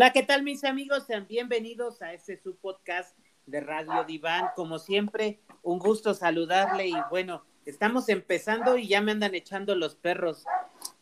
Hola, 0.00 0.14
¿qué 0.14 0.22
tal 0.22 0.42
mis 0.42 0.64
amigos? 0.64 1.04
Sean 1.06 1.26
bienvenidos 1.28 2.00
a 2.00 2.14
este 2.14 2.38
su 2.38 2.56
podcast 2.56 3.14
de 3.44 3.60
Radio 3.60 4.02
Diván. 4.04 4.46
Como 4.56 4.78
siempre, 4.78 5.42
un 5.62 5.78
gusto 5.78 6.14
saludarle 6.14 6.88
y 6.88 6.94
bueno, 7.10 7.44
estamos 7.66 8.08
empezando 8.08 8.78
y 8.78 8.88
ya 8.88 9.02
me 9.02 9.12
andan 9.12 9.34
echando 9.34 9.74
los 9.74 9.96
perros. 9.96 10.46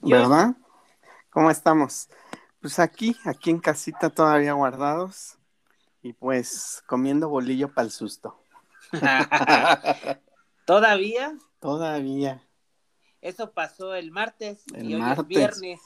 ¿Verdad? 0.00 0.56
¿Cómo 1.30 1.48
estamos? 1.48 2.08
Pues 2.60 2.80
aquí, 2.80 3.16
aquí 3.24 3.50
en 3.50 3.60
casita 3.60 4.10
todavía 4.10 4.54
guardados 4.54 5.38
y 6.02 6.12
pues 6.12 6.82
comiendo 6.88 7.28
bolillo 7.28 7.72
para 7.72 7.84
el 7.84 7.92
susto. 7.92 8.42
¿Todavía? 10.66 11.38
Todavía. 11.60 12.42
Eso 13.20 13.52
pasó 13.52 13.94
el 13.94 14.10
martes 14.10 14.64
El 14.74 14.90
y 14.90 14.94
hoy 14.94 15.00
martes. 15.02 15.22
es 15.22 15.28
viernes. 15.28 15.80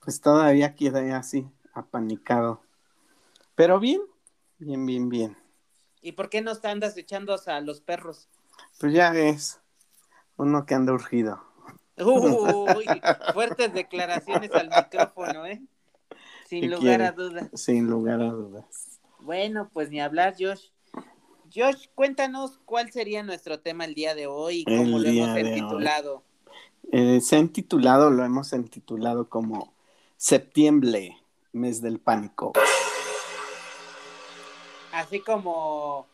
Pues 0.00 0.20
todavía 0.20 0.74
quedé 0.74 1.12
así, 1.12 1.48
apanicado. 1.76 2.60
Pero 3.54 3.78
bien, 3.80 4.00
bien, 4.58 4.84
bien, 4.86 5.08
bien. 5.08 5.36
¿Y 6.00 6.12
por 6.12 6.28
qué 6.28 6.40
no 6.40 6.52
andas 6.62 6.96
echando 6.96 7.34
a 7.46 7.60
los 7.60 7.80
perros? 7.80 8.28
Pues 8.78 8.92
ya 8.92 9.14
es 9.14 9.60
uno 10.36 10.66
que 10.66 10.74
anda 10.74 10.92
urgido. 10.92 11.42
Uy, 11.98 12.86
fuertes 13.32 13.72
declaraciones 13.72 14.50
al 14.52 14.68
micrófono, 14.68 15.46
¿eh? 15.46 15.62
Sin 16.46 16.60
¿Qué 16.60 16.66
lugar 16.68 16.80
quiere? 16.82 17.04
a 17.06 17.12
dudas. 17.12 17.50
Sin 17.54 17.86
lugar 17.88 18.20
a 18.20 18.30
dudas. 18.30 19.00
Bueno, 19.20 19.70
pues 19.72 19.90
ni 19.90 20.00
hablar, 20.00 20.36
Josh. 20.38 20.68
Josh, 21.54 21.86
cuéntanos 21.94 22.60
cuál 22.64 22.92
sería 22.92 23.22
nuestro 23.22 23.60
tema 23.60 23.84
el 23.84 23.94
día 23.94 24.14
de 24.14 24.26
hoy 24.26 24.60
y 24.60 24.64
cómo 24.64 24.98
El 24.98 25.02
lo 25.02 25.08
hemos 25.08 25.38
intitulado. 25.38 26.22
Eh, 26.92 27.20
se 27.20 27.36
ha 27.36 27.38
intitulado, 27.38 28.10
lo 28.10 28.24
hemos 28.24 28.52
intitulado 28.52 29.28
como 29.28 29.74
Septiembre, 30.16 31.16
mes 31.56 31.80
del 31.80 31.98
pánico. 31.98 32.52
Así 34.92 35.20
como 35.20 36.06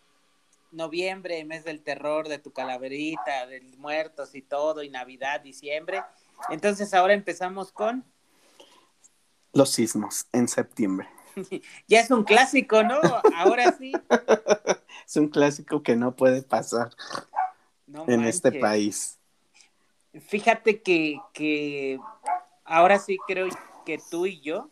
noviembre, 0.70 1.44
mes 1.44 1.64
del 1.64 1.82
terror, 1.82 2.28
de 2.28 2.38
tu 2.38 2.52
calaverita, 2.52 3.46
de 3.46 3.60
muertos 3.78 4.34
y 4.34 4.42
todo, 4.42 4.82
y 4.82 4.88
Navidad, 4.88 5.40
diciembre. 5.40 6.02
Entonces 6.48 6.94
ahora 6.94 7.12
empezamos 7.12 7.72
con, 7.72 8.04
Los 9.52 9.70
sismos 9.70 10.26
en 10.32 10.48
septiembre. 10.48 11.08
ya 11.86 12.00
es 12.00 12.10
un 12.10 12.24
clásico, 12.24 12.82
¿no? 12.82 13.00
Ahora 13.36 13.72
sí. 13.72 13.92
Es 15.06 15.16
un 15.16 15.28
clásico 15.28 15.82
que 15.82 15.96
no 15.96 16.14
puede 16.14 16.42
pasar 16.42 16.90
No 17.86 18.04
en 18.08 18.24
este 18.24 18.52
país. 18.52 19.18
Fíjate 20.28 20.80
que, 20.80 21.18
que 21.34 21.98
ahora 22.64 22.98
sí 22.98 23.18
creo 23.27 23.48
que 23.84 23.98
tú 24.10 24.27
y 24.27 24.40
yo 24.40 24.70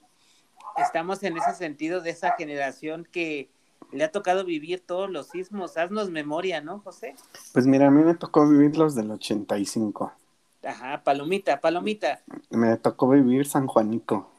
estamos 0.83 1.23
en 1.23 1.36
ese 1.36 1.55
sentido 1.55 2.00
de 2.00 2.11
esa 2.11 2.33
generación 2.36 3.06
que 3.11 3.50
le 3.92 4.05
ha 4.05 4.11
tocado 4.12 4.45
vivir 4.45 4.81
todos 4.86 5.11
los 5.11 5.28
sismos. 5.28 5.77
Haznos 5.77 6.11
memoria, 6.11 6.61
¿no, 6.61 6.81
José? 6.81 7.14
Pues 7.53 7.67
mira, 7.67 7.89
a 7.89 7.91
mí 7.91 8.03
me 8.03 8.14
tocó 8.14 8.48
vivir 8.48 8.77
los 8.77 8.95
del 8.95 9.11
85. 9.11 10.12
Ajá, 10.64 11.03
palomita, 11.03 11.61
palomita. 11.61 12.20
Me 12.51 12.77
tocó 12.77 13.08
vivir 13.08 13.46
San 13.46 13.67
Juanico. 13.67 14.30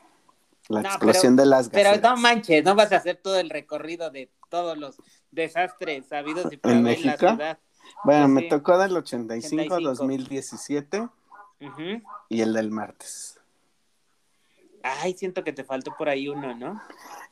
La 0.70 0.82
No, 0.84 0.88
explosión 0.90 1.36
pero- 1.36 1.44
de 1.44 1.50
las 1.50 1.70
Pero 1.70 1.90
gaseras. 1.90 2.12
no 2.12 2.18
manches, 2.22 2.64
no 2.64 2.76
vas 2.76 2.92
a 2.92 2.98
hacer 2.98 3.18
todo 3.18 3.40
el 3.40 3.50
recorrido 3.50 4.10
de 4.12 4.30
todos 4.50 4.78
los 4.78 4.96
desastres 5.32 6.06
sabidos 6.08 6.54
y 6.54 6.58
por 6.58 6.72
¿En 6.72 6.78
en 6.78 6.84
la 6.84 6.90
México? 6.92 7.18
ciudad. 7.18 7.58
Bueno, 8.06 8.28
Sí, 8.28 8.32
me 8.32 8.42
tocó 8.44 8.78
del 8.78 8.96
85, 8.96 9.76
85. 9.76 9.90
2017 9.90 11.02
Ujú. 11.62 12.02
y 12.30 12.42
el 12.42 12.54
del 12.54 12.70
martes. 12.72 13.41
Ay, 14.84 15.14
siento 15.14 15.44
que 15.44 15.54
te 15.54 15.64
faltó 15.64 15.96
por 15.98 16.10
ahí 16.10 16.28
uno, 16.28 16.56
¿no? 16.56 16.82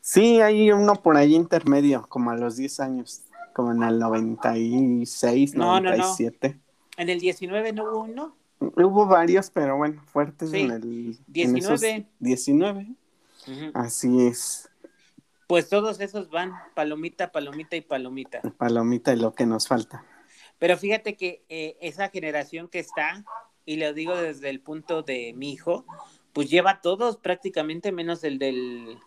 Sí, 0.01 0.41
hay 0.41 0.71
uno 0.71 0.95
por 0.95 1.17
ahí 1.17 1.35
intermedio, 1.35 2.05
como 2.07 2.31
a 2.31 2.35
los 2.35 2.55
10 2.55 2.79
años, 2.79 3.23
como 3.53 3.71
en 3.71 3.83
el 3.83 3.99
96, 3.99 5.55
No, 5.55 5.79
no, 5.79 5.91
no. 5.91 5.97
97. 5.97 6.59
En 6.97 7.09
el 7.09 7.19
19 7.19 7.73
no 7.73 7.83
hubo 7.83 8.03
uno. 8.03 8.35
Hubo 8.59 9.05
varios, 9.07 9.49
pero 9.49 9.77
bueno, 9.77 10.01
fuertes 10.05 10.51
Sí, 10.51 10.61
en 10.61 10.71
el... 10.71 10.83
en 10.83 11.25
19. 11.27 11.75
esos 11.97 12.05
19, 12.19 12.87
Ujú. 13.47 13.71
así 13.73 14.27
es. 14.27 14.69
Pues 15.47 15.69
todos 15.69 15.99
esos 16.01 16.29
van 16.29 16.53
palomita, 16.75 17.31
palomita 17.31 17.75
y 17.75 17.81
palomita. 17.81 18.41
Palomita 18.57 19.13
y 19.13 19.15
lo 19.17 19.33
que 19.33 19.45
nos 19.45 19.67
falta. 19.67 20.05
Pero 20.59 20.77
fíjate 20.77 21.15
que 21.15 21.43
eh, 21.49 21.77
esa 21.81 22.09
generación 22.09 22.67
que 22.67 22.79
está, 22.79 23.23
y 23.65 23.77
lo 23.77 23.93
digo 23.93 24.15
desde 24.15 24.49
el 24.49 24.59
punto 24.59 25.01
de 25.03 25.33
mi 25.35 25.53
hijo, 25.53 25.85
pues 26.33 26.49
lleva 26.49 26.81
todos 26.81 27.17
prácticamente 27.17 27.91
menos 27.91 28.23
el 28.23 28.39
del, 28.39 28.97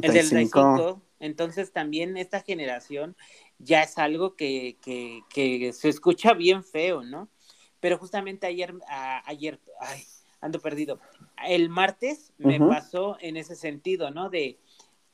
el 0.00 0.12
del 0.12 0.26
85. 0.26 0.60
95. 0.60 1.02
Entonces 1.20 1.72
también 1.72 2.16
esta 2.16 2.40
generación 2.40 3.16
ya 3.58 3.82
es 3.82 3.96
algo 3.98 4.34
que, 4.34 4.76
que, 4.82 5.22
que 5.28 5.72
se 5.72 5.88
escucha 5.88 6.34
bien 6.34 6.64
feo, 6.64 7.02
¿no? 7.02 7.28
Pero 7.80 7.98
justamente 7.98 8.46
ayer, 8.46 8.74
a- 8.88 9.22
ayer, 9.28 9.60
ay, 9.80 10.02
ando 10.40 10.60
perdido. 10.60 10.98
El 11.46 11.68
martes 11.68 12.32
me 12.38 12.58
pasó 12.68 13.16
en 13.20 13.36
ese 13.36 13.54
sentido, 13.56 14.10
¿no? 14.10 14.30
De, 14.30 14.58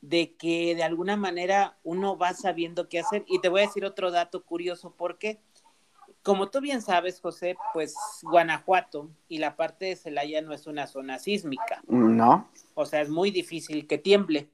de 0.01 0.35
que 0.35 0.75
de 0.75 0.83
alguna 0.83 1.17
manera 1.17 1.79
uno 1.83 2.17
va 2.17 2.33
sabiendo 2.35 2.89
qué 2.89 3.01
hacer. 3.01 3.25
Y 3.27 3.41
te 3.41 3.49
voy 3.49 3.63
a 3.63 3.67
decir 3.67 3.85
otro 3.85 4.11
dato 4.11 4.45
curioso, 4.45 4.95
porque 4.97 5.41
como 6.23 6.51
tú 6.51 6.61
bien 6.61 6.83
sabes, 6.83 7.21
José, 7.21 7.57
pues 7.73 7.95
Guanajuato 8.23 9.11
y 9.29 9.39
la 9.39 9.57
parte 9.57 9.87
de 9.87 9.97
Celaya 9.97 10.43
no 10.43 10.53
es 10.53 10.67
una 10.67 10.87
zona 10.87 11.19
sísmica. 11.19 11.83
No, 11.87 12.09
O 12.75 12.87
sea, 12.87 13.01
es 13.01 13.09
muy 13.09 13.31
difícil 13.31 13.87
que 13.87 13.99
tiemble. 13.99 14.51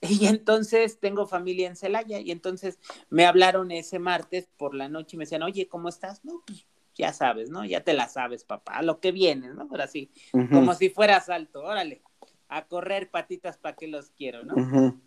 Y 0.00 0.26
entonces 0.26 1.00
tengo 1.00 1.26
familia 1.26 1.66
en 1.66 1.74
Celaya 1.74 2.20
y 2.20 2.30
entonces 2.30 2.78
me 3.10 3.26
hablaron 3.26 3.72
ese 3.72 3.98
martes 3.98 4.48
por 4.56 4.72
la 4.72 4.88
noche 4.88 5.16
y 5.16 5.18
me 5.18 5.24
decían, 5.24 5.42
oye, 5.42 5.66
¿cómo 5.66 5.88
estás? 5.88 6.24
No, 6.24 6.40
pues 6.46 6.68
ya 6.94 7.12
sabes, 7.12 7.50
¿no? 7.50 7.64
Ya 7.64 7.82
te 7.82 7.94
la 7.94 8.08
sabes, 8.08 8.44
papá, 8.44 8.74
a 8.74 8.82
lo 8.82 9.00
que 9.00 9.10
vienes, 9.10 9.54
¿no? 9.54 9.66
Ahora 9.70 9.88
sí, 9.88 10.10
como 10.52 10.74
si 10.74 10.90
fuera 10.90 11.20
salto, 11.20 11.62
órale, 11.64 12.02
a 12.48 12.66
correr 12.66 13.10
patitas 13.10 13.56
para 13.56 13.74
que 13.74 13.88
los 13.88 14.10
quiero, 14.10 14.44
¿no? 14.44 15.00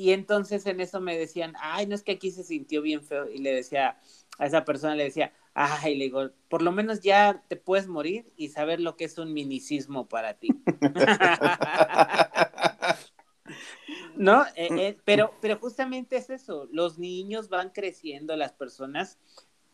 Y 0.00 0.14
entonces 0.14 0.64
en 0.64 0.80
eso 0.80 0.98
me 0.98 1.18
decían, 1.18 1.52
ay, 1.60 1.86
no 1.86 1.94
es 1.94 2.02
que 2.02 2.12
aquí 2.12 2.30
se 2.30 2.42
sintió 2.42 2.80
bien 2.80 3.04
feo. 3.04 3.28
Y 3.28 3.36
le 3.36 3.52
decía 3.52 3.98
a 4.38 4.46
esa 4.46 4.64
persona, 4.64 4.94
le 4.94 5.04
decía, 5.04 5.34
ay, 5.52 5.94
le 5.94 6.04
digo, 6.04 6.30
por 6.48 6.62
lo 6.62 6.72
menos 6.72 7.02
ya 7.02 7.44
te 7.48 7.56
puedes 7.56 7.86
morir 7.86 8.32
y 8.34 8.48
saber 8.48 8.80
lo 8.80 8.96
que 8.96 9.04
es 9.04 9.18
un 9.18 9.34
minicismo 9.34 10.08
para 10.08 10.38
ti. 10.38 10.48
¿No? 14.16 14.46
Eh, 14.54 14.68
eh, 14.70 14.96
pero, 15.04 15.34
pero 15.42 15.58
justamente 15.58 16.16
es 16.16 16.30
eso, 16.30 16.66
los 16.72 16.98
niños 16.98 17.50
van 17.50 17.68
creciendo, 17.68 18.36
las 18.36 18.52
personas, 18.52 19.18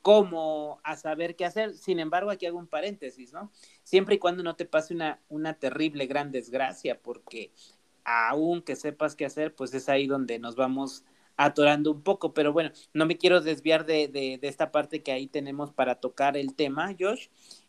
como 0.02 0.80
a 0.82 0.96
saber 0.96 1.36
qué 1.36 1.44
hacer. 1.44 1.76
Sin 1.76 2.00
embargo, 2.00 2.30
aquí 2.30 2.46
hago 2.46 2.58
un 2.58 2.66
paréntesis, 2.66 3.32
¿no? 3.32 3.52
Siempre 3.84 4.16
y 4.16 4.18
cuando 4.18 4.42
no 4.42 4.56
te 4.56 4.64
pase 4.64 4.92
una, 4.92 5.20
una 5.28 5.54
terrible, 5.54 6.06
gran 6.06 6.32
desgracia, 6.32 7.00
porque 7.00 7.52
aún 8.06 8.62
que 8.62 8.76
sepas 8.76 9.16
qué 9.16 9.26
hacer, 9.26 9.54
pues 9.54 9.74
es 9.74 9.88
ahí 9.88 10.06
donde 10.06 10.38
nos 10.38 10.56
vamos 10.56 11.04
atorando 11.36 11.90
un 11.92 12.02
poco. 12.02 12.32
Pero 12.34 12.52
bueno, 12.52 12.70
no 12.94 13.06
me 13.06 13.18
quiero 13.18 13.40
desviar 13.40 13.84
de, 13.86 14.08
de, 14.08 14.38
de 14.40 14.48
esta 14.48 14.72
parte 14.72 15.02
que 15.02 15.12
ahí 15.12 15.26
tenemos 15.26 15.72
para 15.72 15.96
tocar 15.96 16.36
el 16.36 16.54
tema, 16.54 16.94
Josh. 16.98 17.28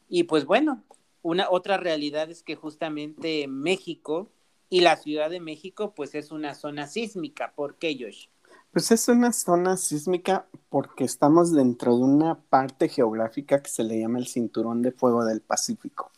Y 0.10 0.24
pues 0.24 0.46
bueno, 0.46 0.84
una 1.22 1.50
otra 1.50 1.78
realidad 1.78 2.30
es 2.32 2.44
que 2.44 2.56
justamente 2.56 3.48
México 3.48 4.32
y 4.70 4.82
la 4.82 4.98
Ciudad 4.98 5.30
de 5.30 5.40
México, 5.40 5.94
pues 5.96 6.16
es 6.16 6.32
una 6.32 6.54
zona 6.56 6.88
sísmica. 6.88 7.54
¿Por 7.56 7.78
qué, 7.78 7.98
Josh? 8.00 8.28
Pues 8.72 8.92
es 8.92 9.08
una 9.08 9.34
zona 9.34 9.76
sísmica 9.76 10.48
porque 10.70 11.04
estamos 11.04 11.52
dentro 11.52 11.98
de 11.98 12.04
una 12.04 12.40
parte 12.40 12.90
geográfica 12.90 13.62
que 13.62 13.70
se 13.70 13.84
le 13.84 14.00
llama 14.00 14.20
el 14.20 14.28
Cinturón 14.28 14.82
de 14.82 14.92
Fuego 14.92 15.26
del 15.26 15.42
Pacífico. 15.42 16.12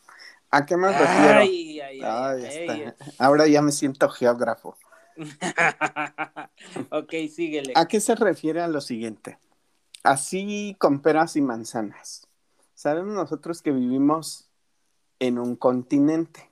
¿A 0.50 0.66
qué 0.66 0.76
me 0.76 0.88
refiero? 0.88 1.40
Ay, 1.40 1.80
ay, 1.80 2.00
Ay, 2.02 2.44
ay, 2.44 2.44
está. 2.44 2.96
Ahora 3.18 3.46
ya 3.46 3.62
me 3.62 3.72
siento 3.72 4.08
geógrafo. 4.08 4.76
ok, 6.90 7.12
síguele. 7.32 7.72
¿A 7.76 7.86
qué 7.86 8.00
se 8.00 8.14
refiere 8.14 8.60
a 8.60 8.68
lo 8.68 8.80
siguiente? 8.80 9.38
Así 10.02 10.76
con 10.78 11.00
peras 11.00 11.36
y 11.36 11.40
manzanas. 11.40 12.26
Sabemos 12.74 13.14
nosotros 13.14 13.60
que 13.62 13.70
vivimos 13.70 14.48
en 15.18 15.38
un 15.38 15.56
continente, 15.56 16.50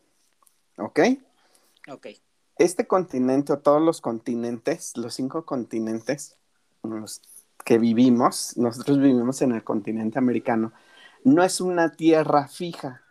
¿ok? 0.76 1.00
Ok. 1.90 2.06
Este 2.58 2.86
continente 2.86 3.52
o 3.52 3.58
todos 3.60 3.80
los 3.80 4.00
continentes, 4.00 4.96
los 4.96 5.14
cinco 5.14 5.46
continentes 5.46 6.38
los 6.82 7.22
que 7.64 7.78
vivimos, 7.78 8.56
nosotros 8.56 8.98
vivimos 8.98 9.42
en 9.42 9.52
el 9.52 9.64
continente 9.64 10.18
americano, 10.18 10.72
no 11.24 11.42
es 11.42 11.60
una 11.60 11.92
tierra 11.92 12.48
fija, 12.48 13.02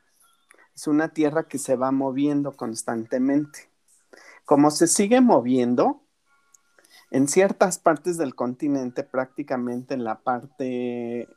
es 0.78 0.86
una 0.86 1.10
tierra 1.10 1.48
que 1.48 1.58
se 1.58 1.76
va 1.76 1.92
moviendo 1.92 2.52
constantemente. 2.52 3.68
Como 4.46 4.70
se 4.70 4.86
sigue 4.86 5.22
moviendo, 5.22 6.04
en 7.10 7.28
ciertas 7.28 7.80
partes 7.80 8.18
del 8.18 8.36
continente, 8.36 9.04
prácticamente 9.04 9.96
en 9.96 10.04
la 10.04 10.20
parte 10.20 11.28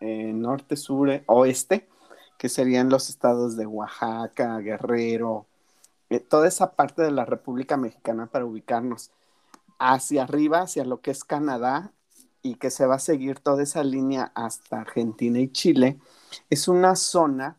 eh, 0.00 0.32
norte, 0.32 0.74
sur, 0.76 1.08
oeste, 1.26 1.88
que 2.36 2.48
serían 2.48 2.88
los 2.88 3.10
estados 3.10 3.56
de 3.56 3.64
Oaxaca, 3.64 4.58
Guerrero, 4.58 5.46
eh, 6.10 6.18
toda 6.18 6.48
esa 6.48 6.72
parte 6.72 7.02
de 7.02 7.12
la 7.12 7.24
República 7.24 7.76
Mexicana 7.76 8.26
para 8.26 8.44
ubicarnos 8.44 9.12
hacia 9.78 10.24
arriba, 10.24 10.62
hacia 10.62 10.84
lo 10.84 11.00
que 11.00 11.12
es 11.12 11.22
Canadá, 11.22 11.92
y 12.42 12.56
que 12.56 12.72
se 12.72 12.86
va 12.86 12.96
a 12.96 12.98
seguir 12.98 13.38
toda 13.38 13.62
esa 13.62 13.84
línea 13.84 14.32
hasta 14.34 14.80
Argentina 14.80 15.38
y 15.38 15.52
Chile, 15.52 16.00
es 16.50 16.66
una 16.66 16.96
zona 16.96 17.56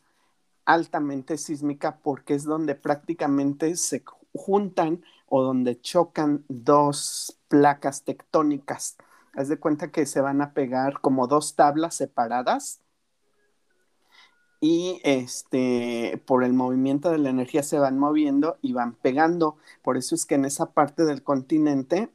altamente 0.66 1.38
sísmica 1.38 2.00
porque 2.00 2.34
es 2.34 2.44
donde 2.44 2.76
prácticamente 2.76 3.76
se 3.76 4.04
juntan 4.34 5.04
o 5.28 5.44
donde 5.44 5.80
chocan 5.80 6.44
dos 6.48 7.40
placas 7.48 8.04
tectónicas. 8.04 8.98
Haz 9.34 9.50
de 9.50 9.60
cuenta 9.60 9.92
que 9.92 10.06
se 10.06 10.22
van 10.22 10.42
a 10.42 10.54
pegar 10.54 11.02
como 11.02 11.28
dos 11.28 11.56
tablas 11.56 11.96
separadas 11.96 12.82
y 14.62 15.00
este 15.04 16.22
por 16.26 16.44
el 16.44 16.54
movimiento 16.54 17.12
de 17.12 17.20
la 17.20 17.30
energía 17.30 17.62
se 17.62 17.78
van 17.78 18.00
moviendo 18.00 18.58
y 18.62 18.74
van 18.74 18.96
pegando. 18.96 19.58
Por 19.84 19.98
eso 19.98 20.16
es 20.16 20.26
que 20.26 20.36
en 20.36 20.46
esa 20.46 20.72
parte 20.72 21.06
del 21.06 21.24
continente 21.24 22.10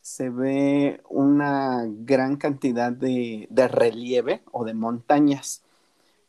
se 0.00 0.30
ve 0.30 1.02
una 1.08 1.84
gran 1.86 2.36
cantidad 2.36 2.92
de, 2.92 3.48
relieve 3.70 4.42
o 4.52 4.64
de 4.64 4.74
montañas. 4.74 5.62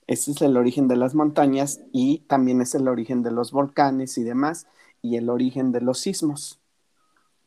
Ese 0.07 0.31
es 0.31 0.41
el 0.41 0.57
origen 0.57 0.87
de 0.87 0.95
las 0.95 1.15
montañas 1.15 1.81
y 1.91 2.19
también 2.27 2.61
es 2.61 2.75
el 2.75 2.87
origen 2.87 3.23
de 3.23 3.31
los 3.31 3.51
volcanes 3.51 4.17
y 4.17 4.23
demás, 4.23 4.67
y 5.01 5.15
el 5.17 5.29
origen 5.29 5.71
de 5.71 5.81
los 5.81 5.99
sismos. 5.99 6.59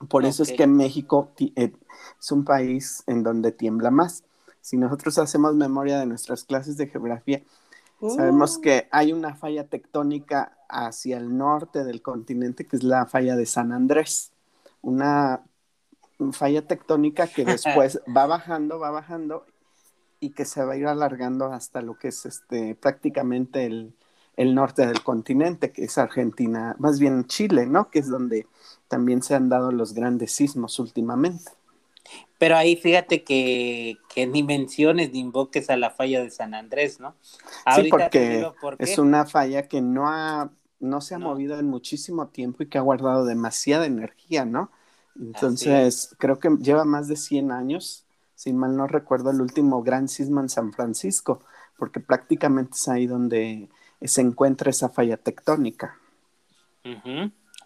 Por 0.08 0.24
eso 0.24 0.42
es 0.42 0.52
que 0.52 0.66
México 0.66 1.32
eh, 1.38 1.72
es 2.20 2.32
un 2.32 2.44
país 2.44 3.02
en 3.06 3.22
donde 3.22 3.52
tiembla 3.52 3.90
más. 3.90 4.24
Si 4.60 4.76
nosotros 4.76 5.18
hacemos 5.18 5.54
memoria 5.54 5.98
de 5.98 6.06
nuestras 6.06 6.44
clases 6.44 6.76
de 6.76 6.88
geografía, 6.88 7.42
sabemos 8.00 8.56
uh. 8.56 8.60
que 8.60 8.88
hay 8.90 9.12
una 9.12 9.34
falla 9.34 9.68
tectónica 9.68 10.56
hacia 10.68 11.18
el 11.18 11.36
norte 11.36 11.84
del 11.84 12.02
continente, 12.02 12.66
que 12.66 12.76
es 12.76 12.82
la 12.82 13.06
falla 13.06 13.36
de 13.36 13.46
San 13.46 13.72
Andrés. 13.72 14.32
Una 14.82 15.42
falla 16.32 16.66
tectónica 16.66 17.26
que 17.26 17.44
después 17.44 18.00
va 18.14 18.26
bajando, 18.26 18.78
va 18.78 18.90
bajando 18.90 19.46
y 20.24 20.30
que 20.30 20.46
se 20.46 20.64
va 20.64 20.72
a 20.72 20.76
ir 20.76 20.86
alargando 20.86 21.52
hasta 21.52 21.82
lo 21.82 21.98
que 21.98 22.08
es 22.08 22.24
este 22.24 22.74
prácticamente 22.74 23.66
el, 23.66 23.94
norte 24.54 24.86
del 24.86 25.02
continente, 25.02 25.70
que 25.70 25.84
es 25.84 25.98
Argentina, 25.98 26.74
más 26.78 26.98
bien 26.98 27.26
Chile, 27.26 27.66
¿no? 27.66 27.90
Que 27.90 27.98
es 28.00 28.08
donde 28.08 28.46
también 28.88 29.22
se 29.22 29.34
han 29.34 29.48
dado 29.48 29.70
los 29.70 29.92
grandes 29.92 30.32
sismos 30.32 30.78
últimamente. 30.78 31.52
Pero 32.38 32.56
ahí 32.56 32.76
fíjate 32.76 33.22
que, 33.22 33.98
ni 34.16 34.42
menciones 34.42 35.12
ni 35.12 35.20
invoques 35.20 35.70
a 35.70 35.76
la 35.76 35.90
falla 35.90 36.22
de 36.22 36.30
San 36.30 36.54
Andrés, 36.54 37.00
¿no? 37.00 37.14
sí, 37.76 37.88
porque 37.90 38.46
es 38.78 38.98
una 38.98 39.24
falla 39.26 39.68
que 39.68 39.80
no 39.80 40.08
ha, 40.08 40.50
no 40.80 41.00
se 41.00 41.14
ha 41.14 41.18
movido 41.18 41.58
en 41.58 41.66
muchísimo 41.66 42.28
tiempo 42.28 42.62
y 42.62 42.68
que 42.68 42.78
ha 42.78 42.82
guardado 42.82 43.24
demasiada 43.24 43.86
energía, 43.86 44.44
¿no? 44.44 44.70
Entonces, 45.18 46.14
creo 46.18 46.38
que 46.38 46.50
lleva 46.60 46.84
más 46.84 47.08
de 47.08 47.16
100 47.16 47.52
años, 47.52 48.03
si 48.34 48.52
mal 48.52 48.76
no 48.76 48.86
recuerdo, 48.86 49.30
el 49.30 49.40
último 49.40 49.82
gran 49.82 50.08
sismo 50.08 50.40
en 50.40 50.48
San 50.48 50.72
Francisco, 50.72 51.42
porque 51.78 52.00
prácticamente 52.00 52.72
es 52.74 52.88
ahí 52.88 53.06
donde 53.06 53.68
se 54.02 54.20
encuentra 54.20 54.70
esa 54.70 54.88
falla 54.88 55.16
tectónica. 55.16 55.98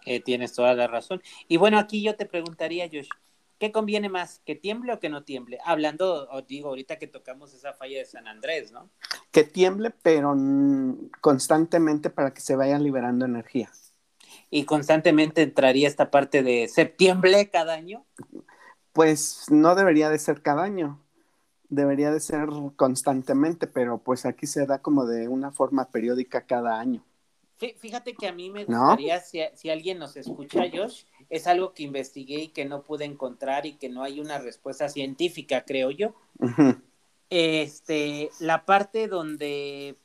Eh, 0.05 0.21
tienes 0.21 0.53
toda 0.53 0.73
la 0.73 0.87
razón. 0.87 1.21
Y 1.47 1.57
bueno, 1.57 1.77
aquí 1.77 2.01
yo 2.01 2.15
te 2.15 2.25
preguntaría, 2.25 2.87
Josh, 2.87 3.09
¿qué 3.57 3.71
conviene 3.71 4.09
más, 4.09 4.41
que 4.45 4.55
tiemble 4.55 4.93
o 4.93 4.99
que 4.99 5.09
no 5.09 5.23
tiemble? 5.23 5.59
Hablando, 5.65 6.29
digo, 6.47 6.69
ahorita 6.69 6.97
que 6.97 7.07
tocamos 7.07 7.53
esa 7.53 7.73
falla 7.73 7.99
de 7.99 8.05
San 8.05 8.27
Andrés, 8.27 8.71
¿no? 8.71 8.89
Que 9.31 9.43
tiemble, 9.43 9.91
pero 10.01 10.35
constantemente 11.21 12.09
para 12.09 12.33
que 12.33 12.41
se 12.41 12.55
vaya 12.55 12.79
liberando 12.79 13.25
energía 13.25 13.69
y 14.49 14.65
constantemente 14.65 15.41
entraría 15.41 15.87
esta 15.87 16.11
parte 16.11 16.43
de 16.43 16.67
septiembre 16.67 17.49
cada 17.49 17.73
año? 17.73 18.05
Pues 18.93 19.45
no 19.49 19.75
debería 19.75 20.09
de 20.09 20.19
ser 20.19 20.41
cada 20.41 20.63
año, 20.63 20.99
debería 21.69 22.11
de 22.11 22.19
ser 22.19 22.49
constantemente, 22.75 23.67
pero 23.67 23.99
pues 23.99 24.25
aquí 24.25 24.47
se 24.47 24.65
da 24.65 24.81
como 24.81 25.05
de 25.05 25.27
una 25.27 25.51
forma 25.51 25.89
periódica 25.89 26.45
cada 26.45 26.79
año. 26.79 27.03
Fíjate 27.77 28.13
que 28.13 28.27
a 28.27 28.31
mí 28.31 28.49
me 28.49 28.63
gustaría, 28.63 29.19
si, 29.19 29.69
alguien 29.69 29.99
nos 29.99 30.15
escucha, 30.15 30.63
Josh, 30.73 31.03
es 31.29 31.45
algo 31.45 31.73
que 31.73 31.83
investigué 31.83 32.43
y 32.43 32.47
que 32.47 32.63
no 32.63 32.83
pude 32.83 33.03
encontrar 33.03 33.65
y 33.65 33.73
que 33.73 33.89
no 33.89 34.01
hay 34.03 34.21
una 34.21 34.37
respuesta 34.37 34.87
científica, 34.87 35.65
creo 35.65 35.91
yo. 35.91 36.15
Este, 37.29 38.31
la 38.39 38.65
parte 38.65 39.07
donde 39.07 39.97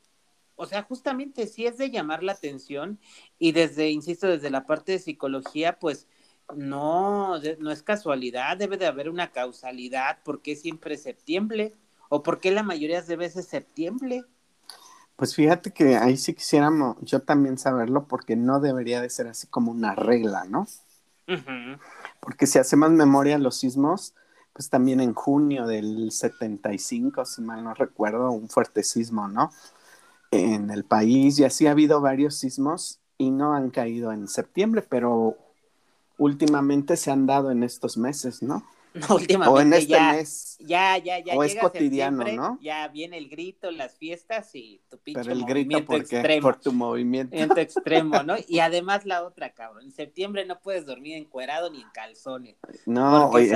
o 0.56 0.66
sea, 0.66 0.82
justamente 0.82 1.46
si 1.46 1.66
es 1.66 1.78
de 1.78 1.90
llamar 1.90 2.22
la 2.22 2.32
atención 2.32 2.98
y 3.38 3.52
desde, 3.52 3.90
insisto, 3.90 4.28
desde 4.28 4.50
la 4.50 4.66
parte 4.66 4.92
de 4.92 4.98
psicología, 4.98 5.78
pues 5.78 6.06
no, 6.54 7.38
no 7.58 7.70
es 7.70 7.82
casualidad, 7.82 8.56
debe 8.56 8.76
de 8.76 8.86
haber 8.86 9.08
una 9.08 9.32
causalidad, 9.32 10.18
¿por 10.24 10.42
qué 10.42 10.56
siempre 10.56 10.96
septiembre? 10.96 11.74
¿O 12.08 12.22
por 12.22 12.40
qué 12.40 12.50
la 12.50 12.62
mayoría 12.62 13.02
de 13.02 13.16
veces 13.16 13.46
septiembre? 13.46 14.24
Pues 15.16 15.34
fíjate 15.34 15.72
que 15.72 15.96
ahí 15.96 16.16
sí 16.16 16.34
quisiéramos 16.34 16.96
yo 17.00 17.20
también 17.20 17.56
saberlo 17.56 18.06
porque 18.06 18.36
no 18.36 18.60
debería 18.60 19.00
de 19.00 19.10
ser 19.10 19.28
así 19.28 19.46
como 19.46 19.70
una 19.70 19.94
regla, 19.94 20.44
¿no? 20.44 20.66
Porque 22.20 22.46
si 22.46 22.58
hacemos 22.58 22.90
memoria 22.90 23.38
los 23.38 23.56
sismos, 23.56 24.14
pues 24.52 24.68
también 24.68 25.00
en 25.00 25.14
junio 25.14 25.66
del 25.66 26.10
75, 26.10 27.24
si 27.24 27.42
mal 27.42 27.64
no 27.64 27.74
recuerdo, 27.74 28.30
un 28.30 28.48
fuerte 28.48 28.82
sismo, 28.82 29.28
¿no? 29.28 29.50
en 30.34 30.70
el 30.70 30.84
país 30.84 31.38
y 31.38 31.44
así 31.44 31.66
ha 31.66 31.72
habido 31.72 32.00
varios 32.00 32.36
sismos 32.36 33.00
y 33.18 33.30
no 33.30 33.54
han 33.54 33.70
caído 33.70 34.12
en 34.12 34.28
septiembre, 34.28 34.82
pero 34.88 35.36
últimamente 36.18 36.96
se 36.96 37.10
han 37.10 37.26
dado 37.26 37.50
en 37.50 37.62
estos 37.62 37.96
meses, 37.96 38.42
¿no? 38.42 38.64
Últimamente 39.10 39.50
o 39.50 39.60
en 39.60 39.72
este 39.72 39.88
ya, 39.88 40.12
mes. 40.12 40.56
Ya, 40.60 40.98
ya, 40.98 41.18
ya. 41.18 41.34
O 41.34 41.42
es 41.42 41.56
cotidiano, 41.56 42.24
¿no? 42.32 42.58
Ya 42.62 42.86
viene 42.88 43.18
el 43.18 43.28
grito, 43.28 43.72
las 43.72 43.96
fiestas 43.96 44.54
y 44.54 44.80
tu 44.88 44.98
pinche 44.98 45.20
Pero 45.20 45.32
el 45.32 45.44
grito 45.44 45.84
porque, 45.84 46.18
extremo. 46.20 46.42
por 46.42 46.60
tu 46.60 46.72
movimiento. 46.72 47.56
extremo, 47.56 48.22
¿no? 48.22 48.36
Y 48.48 48.60
además 48.60 49.04
la 49.04 49.24
otra, 49.24 49.52
cabrón. 49.52 49.84
En 49.84 49.92
septiembre 49.92 50.46
no 50.46 50.60
puedes 50.60 50.86
dormir 50.86 51.16
encuerado 51.16 51.70
ni 51.70 51.80
en 51.80 51.88
calzones. 51.92 52.56
No, 52.86 53.30
oye. 53.30 53.52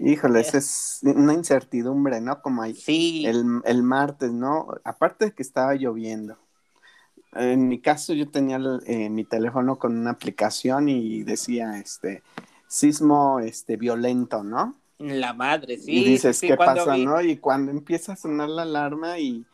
Híjole, 0.00 0.40
esa 0.40 0.58
es 0.58 1.00
una 1.04 1.34
incertidumbre, 1.34 2.20
¿no? 2.20 2.42
Como 2.42 2.62
ahí. 2.62 2.74
Sí. 2.74 3.24
El, 3.24 3.44
el 3.64 3.82
martes, 3.84 4.32
¿no? 4.32 4.66
Aparte 4.82 5.26
de 5.26 5.32
que 5.32 5.42
estaba 5.44 5.74
lloviendo. 5.74 6.36
En 7.38 7.68
mi 7.68 7.80
caso, 7.80 8.12
yo 8.12 8.28
tenía 8.28 8.58
eh, 8.86 9.08
mi 9.10 9.24
teléfono 9.24 9.78
con 9.78 9.96
una 9.96 10.10
aplicación 10.10 10.88
y 10.88 11.22
decía, 11.22 11.78
este, 11.78 12.22
sismo 12.66 13.40
este, 13.40 13.76
violento, 13.76 14.42
¿no? 14.42 14.76
La 14.98 15.34
madre, 15.34 15.76
sí. 15.76 16.00
Y 16.00 16.04
dices, 16.04 16.40
¿qué 16.40 16.56
pasa, 16.56 16.96
no? 16.96 17.20
Y 17.20 17.36
cuando 17.36 17.70
empieza 17.70 18.14
a 18.14 18.16
sonar 18.16 18.48
la 18.48 18.62
alarma 18.62 19.18
y 19.18 19.44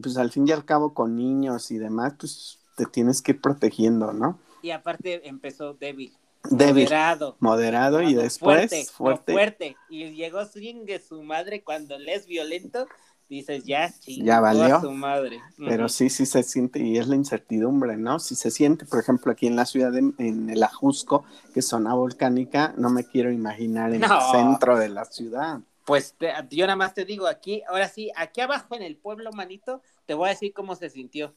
pues 0.00 0.16
al 0.16 0.30
fin 0.30 0.46
y 0.46 0.52
al 0.52 0.64
cabo 0.64 0.94
con 0.94 1.16
niños 1.16 1.70
y 1.70 1.78
demás, 1.78 2.14
pues 2.18 2.58
te 2.76 2.86
tienes 2.86 3.20
que 3.20 3.32
ir 3.32 3.40
protegiendo, 3.40 4.12
¿no? 4.12 4.38
Y 4.62 4.70
aparte 4.70 5.28
empezó 5.28 5.74
débil. 5.74 6.12
Débil. 6.50 6.84
Moderado. 6.84 7.36
Moderado 7.40 8.02
y 8.02 8.14
después 8.14 8.70
fuerte. 8.70 8.84
Fuerte. 8.84 9.32
fuerte. 9.32 9.76
Y 9.88 10.10
llegó 10.12 10.44
swing 10.46 10.86
su 11.06 11.22
madre 11.22 11.62
cuando 11.62 11.98
le 11.98 12.14
es 12.14 12.26
violento 12.26 12.86
dices, 13.36 13.64
ya, 13.64 13.92
ya 14.06 14.40
valió. 14.40 14.80
su 14.80 14.92
madre. 14.92 15.40
Pero 15.56 15.88
sí, 15.88 16.10
sí 16.10 16.26
se 16.26 16.42
siente 16.42 16.80
y 16.80 16.98
es 16.98 17.08
la 17.08 17.16
incertidumbre, 17.16 17.96
¿no? 17.96 18.18
Si 18.18 18.34
se 18.34 18.50
siente, 18.50 18.84
por 18.84 19.00
ejemplo, 19.00 19.32
aquí 19.32 19.46
en 19.46 19.56
la 19.56 19.64
ciudad, 19.64 19.92
de, 19.92 20.12
en 20.18 20.50
el 20.50 20.62
Ajusco, 20.62 21.24
que 21.52 21.60
es 21.60 21.68
zona 21.68 21.94
volcánica, 21.94 22.74
no 22.76 22.90
me 22.90 23.04
quiero 23.04 23.32
imaginar 23.32 23.94
en 23.94 24.04
el 24.04 24.10
centro 24.30 24.78
de 24.78 24.88
la 24.90 25.04
ciudad. 25.06 25.60
Pues 25.84 26.14
yo 26.50 26.66
nada 26.66 26.76
más 26.76 26.94
te 26.94 27.04
digo, 27.04 27.26
aquí, 27.26 27.62
ahora 27.68 27.88
sí, 27.88 28.10
aquí 28.16 28.40
abajo 28.40 28.74
en 28.74 28.82
el 28.82 28.96
pueblo, 28.96 29.32
manito, 29.32 29.82
te 30.06 30.14
voy 30.14 30.28
a 30.28 30.32
decir 30.32 30.52
cómo 30.52 30.76
se 30.76 30.90
sintió. 30.90 31.34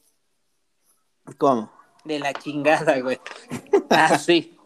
¿Cómo? 1.38 1.72
De 2.04 2.18
la 2.20 2.32
chingada, 2.32 3.00
güey. 3.00 3.18
Así. 3.90 4.56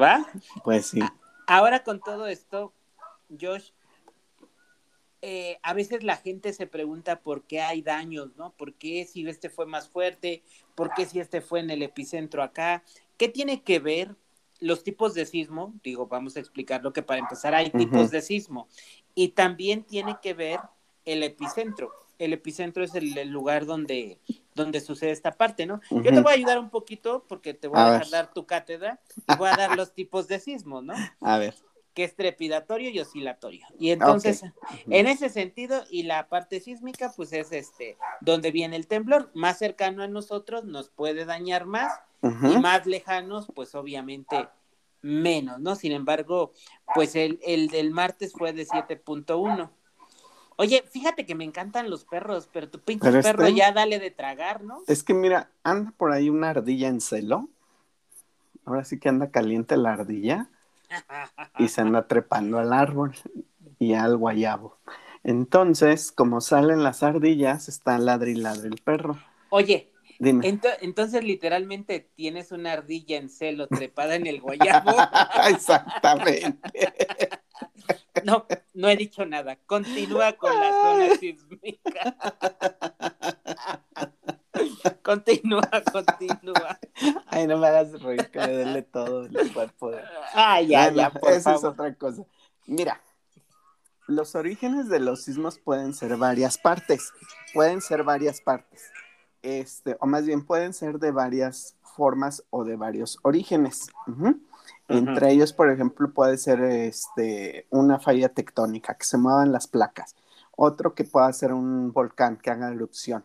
¿Va? 0.00 0.24
Pues 0.64 0.86
sí. 0.86 1.00
Ahora 1.46 1.82
con 1.82 2.00
todo 2.00 2.28
esto, 2.28 2.72
Josh, 3.40 3.70
eh, 5.22 5.58
a 5.62 5.74
veces 5.74 6.02
la 6.02 6.16
gente 6.16 6.52
se 6.52 6.66
pregunta 6.66 7.20
por 7.20 7.42
qué 7.42 7.60
hay 7.60 7.82
daños, 7.82 8.36
¿no? 8.36 8.52
¿Por 8.52 8.74
qué 8.74 9.04
si 9.04 9.28
este 9.28 9.50
fue 9.50 9.66
más 9.66 9.88
fuerte? 9.88 10.42
¿Por 10.74 10.94
qué 10.94 11.04
si 11.04 11.20
este 11.20 11.42
fue 11.42 11.60
en 11.60 11.70
el 11.70 11.82
epicentro 11.82 12.42
acá? 12.42 12.82
¿Qué 13.18 13.28
tiene 13.28 13.62
que 13.62 13.80
ver 13.80 14.16
los 14.60 14.82
tipos 14.82 15.12
de 15.12 15.26
sismo? 15.26 15.74
Digo, 15.84 16.06
vamos 16.06 16.36
a 16.36 16.40
explicar 16.40 16.82
lo 16.82 16.94
que 16.94 17.02
para 17.02 17.20
empezar 17.20 17.54
hay 17.54 17.70
tipos 17.70 18.10
de 18.10 18.22
sismo. 18.22 18.66
Y 19.14 19.28
también 19.28 19.84
tiene 19.84 20.16
que 20.22 20.32
ver 20.32 20.60
el 21.04 21.22
epicentro. 21.22 21.92
El 22.18 22.32
epicentro 22.32 22.82
es 22.82 22.94
el, 22.94 23.28
lugar 23.28 23.66
donde, 23.66 24.18
donde 24.54 24.80
sucede 24.80 25.10
esta 25.10 25.32
parte, 25.32 25.66
¿no? 25.66 25.80
Yo 25.90 26.02
te 26.02 26.20
voy 26.20 26.32
a 26.32 26.36
ayudar 26.36 26.58
un 26.58 26.70
poquito 26.70 27.24
porque 27.28 27.52
te 27.52 27.68
voy 27.68 27.78
a, 27.78 27.92
dejar 27.92 28.10
dar 28.10 28.32
tu 28.32 28.46
cátedra 28.46 29.00
y 29.28 29.36
voy 29.36 29.48
a 29.50 29.56
dar 29.56 29.76
los 29.76 29.92
tipos 29.92 30.28
de 30.28 30.38
sismo, 30.38 30.80
¿no? 30.80 30.94
A 31.20 31.38
ver 31.38 31.54
que 32.00 32.04
es 32.04 32.16
trepidatorio 32.16 32.88
y 32.88 32.98
oscilatorio. 32.98 33.66
Y 33.78 33.90
entonces, 33.90 34.42
en 34.88 35.06
ese 35.06 35.28
sentido, 35.28 35.84
y 35.90 36.04
la 36.04 36.30
parte 36.30 36.58
sísmica, 36.58 37.12
pues 37.14 37.30
es 37.34 37.52
este, 37.52 37.98
donde 38.22 38.50
viene 38.52 38.76
el 38.76 38.86
temblor, 38.86 39.30
más 39.34 39.58
cercano 39.58 40.02
a 40.02 40.08
nosotros 40.08 40.64
nos 40.64 40.88
puede 40.88 41.26
dañar 41.26 41.66
más 41.66 41.92
y 42.22 42.56
más 42.56 42.86
lejanos, 42.86 43.48
pues 43.54 43.74
obviamente 43.74 44.48
menos, 45.02 45.60
¿no? 45.60 45.76
Sin 45.76 45.92
embargo, 45.92 46.52
pues 46.94 47.14
el, 47.16 47.38
el 47.42 47.68
del 47.68 47.90
martes 47.90 48.32
fue 48.32 48.54
de 48.54 48.66
7.1. 48.66 49.68
Oye, 50.56 50.82
fíjate 50.90 51.26
que 51.26 51.34
me 51.34 51.44
encantan 51.44 51.90
los 51.90 52.06
perros, 52.06 52.48
pero 52.50 52.70
tu 52.70 52.80
pinche 52.80 53.12
perro 53.20 53.44
este 53.44 53.58
ya 53.58 53.72
dale 53.72 53.98
de 53.98 54.10
tragar, 54.10 54.64
¿no? 54.64 54.78
Es 54.86 55.02
que 55.02 55.12
mira, 55.12 55.50
anda 55.64 55.92
por 55.98 56.12
ahí 56.12 56.30
una 56.30 56.48
ardilla 56.48 56.88
en 56.88 57.02
celo. 57.02 57.50
Ahora 58.64 58.84
sí 58.84 58.98
que 58.98 59.10
anda 59.10 59.30
caliente 59.30 59.76
la 59.76 59.92
ardilla 59.92 60.48
y 61.58 61.68
se 61.68 61.80
anda 61.80 62.06
trepando 62.06 62.58
al 62.58 62.72
árbol 62.72 63.14
y 63.78 63.94
al 63.94 64.16
guayabo. 64.16 64.78
Entonces, 65.22 66.12
como 66.12 66.40
salen 66.40 66.82
las 66.82 67.02
ardillas, 67.02 67.68
está 67.68 67.98
ladri 67.98 68.34
ladri 68.34 68.68
el 68.68 68.80
perro. 68.82 69.18
Oye, 69.50 69.92
Dime. 70.18 70.46
entonces, 70.80 71.24
literalmente 71.24 72.10
tienes 72.14 72.52
una 72.52 72.72
ardilla 72.72 73.16
en 73.16 73.28
celo 73.28 73.66
trepada 73.68 74.14
en 74.14 74.26
el 74.26 74.40
guayabo. 74.40 74.90
Exactamente. 75.48 76.58
no, 78.24 78.46
no 78.74 78.88
he 78.88 78.96
dicho 78.96 79.24
nada. 79.26 79.56
Continúa 79.66 80.32
con 80.34 80.58
la 80.58 80.70
zona 80.70 81.16
sísmica. 81.16 82.16
Continúa, 85.02 85.68
continúa. 85.92 86.78
Ay, 87.26 87.46
no 87.46 87.58
me 87.58 87.66
hagas 87.66 88.00
reír, 88.00 88.30
que 88.30 88.38
me 88.38 88.52
duele 88.52 88.82
todo 88.82 89.26
el 89.26 89.52
cuerpo. 89.52 89.92
Ay, 90.34 90.68
ya, 90.68 90.90
ya, 90.90 91.10
por 91.10 91.32
Esa 91.32 91.54
es 91.54 91.64
otra 91.64 91.94
cosa. 91.94 92.24
Mira, 92.66 93.00
los 94.06 94.34
orígenes 94.34 94.88
de 94.88 95.00
los 95.00 95.24
sismos 95.24 95.58
pueden 95.58 95.94
ser 95.94 96.16
varias 96.16 96.58
partes. 96.58 97.12
Pueden 97.54 97.80
ser 97.80 98.04
varias 98.04 98.40
partes. 98.40 98.90
Este, 99.42 99.96
o 100.00 100.06
más 100.06 100.26
bien 100.26 100.44
pueden 100.44 100.72
ser 100.74 100.98
de 100.98 101.10
varias 101.10 101.76
formas 101.82 102.44
o 102.50 102.64
de 102.64 102.76
varios 102.76 103.18
orígenes. 103.22 103.88
Entre 104.88 105.32
ellos, 105.32 105.52
por 105.52 105.70
ejemplo, 105.70 106.12
puede 106.12 106.36
ser 106.36 106.60
este, 106.62 107.66
una 107.70 107.98
falla 107.98 108.28
tectónica, 108.28 108.94
que 108.94 109.04
se 109.04 109.18
muevan 109.18 109.52
las 109.52 109.66
placas. 109.66 110.16
Otro 110.56 110.94
que 110.94 111.04
pueda 111.04 111.32
ser 111.32 111.52
un 111.52 111.92
volcán 111.92 112.36
que 112.36 112.50
haga 112.50 112.70
erupción. 112.70 113.24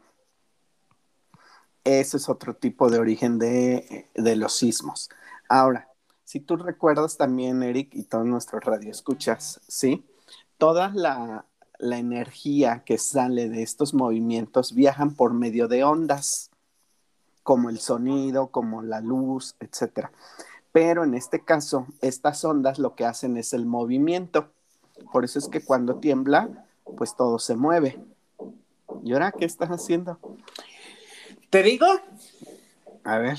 Ese 1.86 2.18
es 2.18 2.30
otro 2.30 2.56
tipo 2.56 2.90
de 2.90 2.98
origen 2.98 3.38
de, 3.38 4.10
los 4.16 4.58
sismos. 4.58 5.10
Ahora, 5.48 5.88
si 6.24 6.40
tú 6.40 6.58
recuerdas 6.58 7.16
también, 7.16 7.62
Eric, 7.62 7.94
y 7.94 8.04
todos 8.04 8.26
nuestros 8.26 8.64
radioescuchas, 8.64 9.62
¿sí? 9.68 10.04
Toda 10.58 10.90
la, 10.90 11.46
la 11.78 11.98
energía 12.00 12.84
que 12.84 12.98
sale 12.98 13.50
de 13.50 13.62
estos 13.62 13.94
movimientos 13.94 14.74
viajan 14.74 15.14
por 15.14 15.36
medio 15.36 15.68
de 15.68 15.84
ondas, 15.84 16.50
como 17.44 17.70
el 17.70 17.80
sonido, 17.80 18.48
como 18.48 18.82
la 18.82 19.00
luz, 19.02 19.56
etc. 19.60 20.08
Pero 20.72 21.04
en 21.04 21.14
este 21.14 21.46
caso, 21.46 21.86
estas 22.02 22.44
ondas 22.44 22.80
lo 22.80 22.96
que 22.96 23.06
hacen 23.06 23.38
es 23.38 23.54
el 23.54 23.68
movimiento. 23.68 24.50
Por 25.12 25.24
eso 25.24 25.38
es 25.38 25.48
que 25.50 25.64
cuando 25.64 25.98
tiembla, 26.00 26.66
pues 26.98 27.16
todo 27.16 27.38
se 27.38 27.56
mueve. 27.56 28.04
¿Y 29.04 29.14
ahora 29.14 29.32
qué 29.32 29.46
estás 29.46 29.70
haciendo? 29.70 30.18
¿Te 31.56 31.64
digo? 31.64 31.88
A 33.06 33.18
ver. 33.18 33.38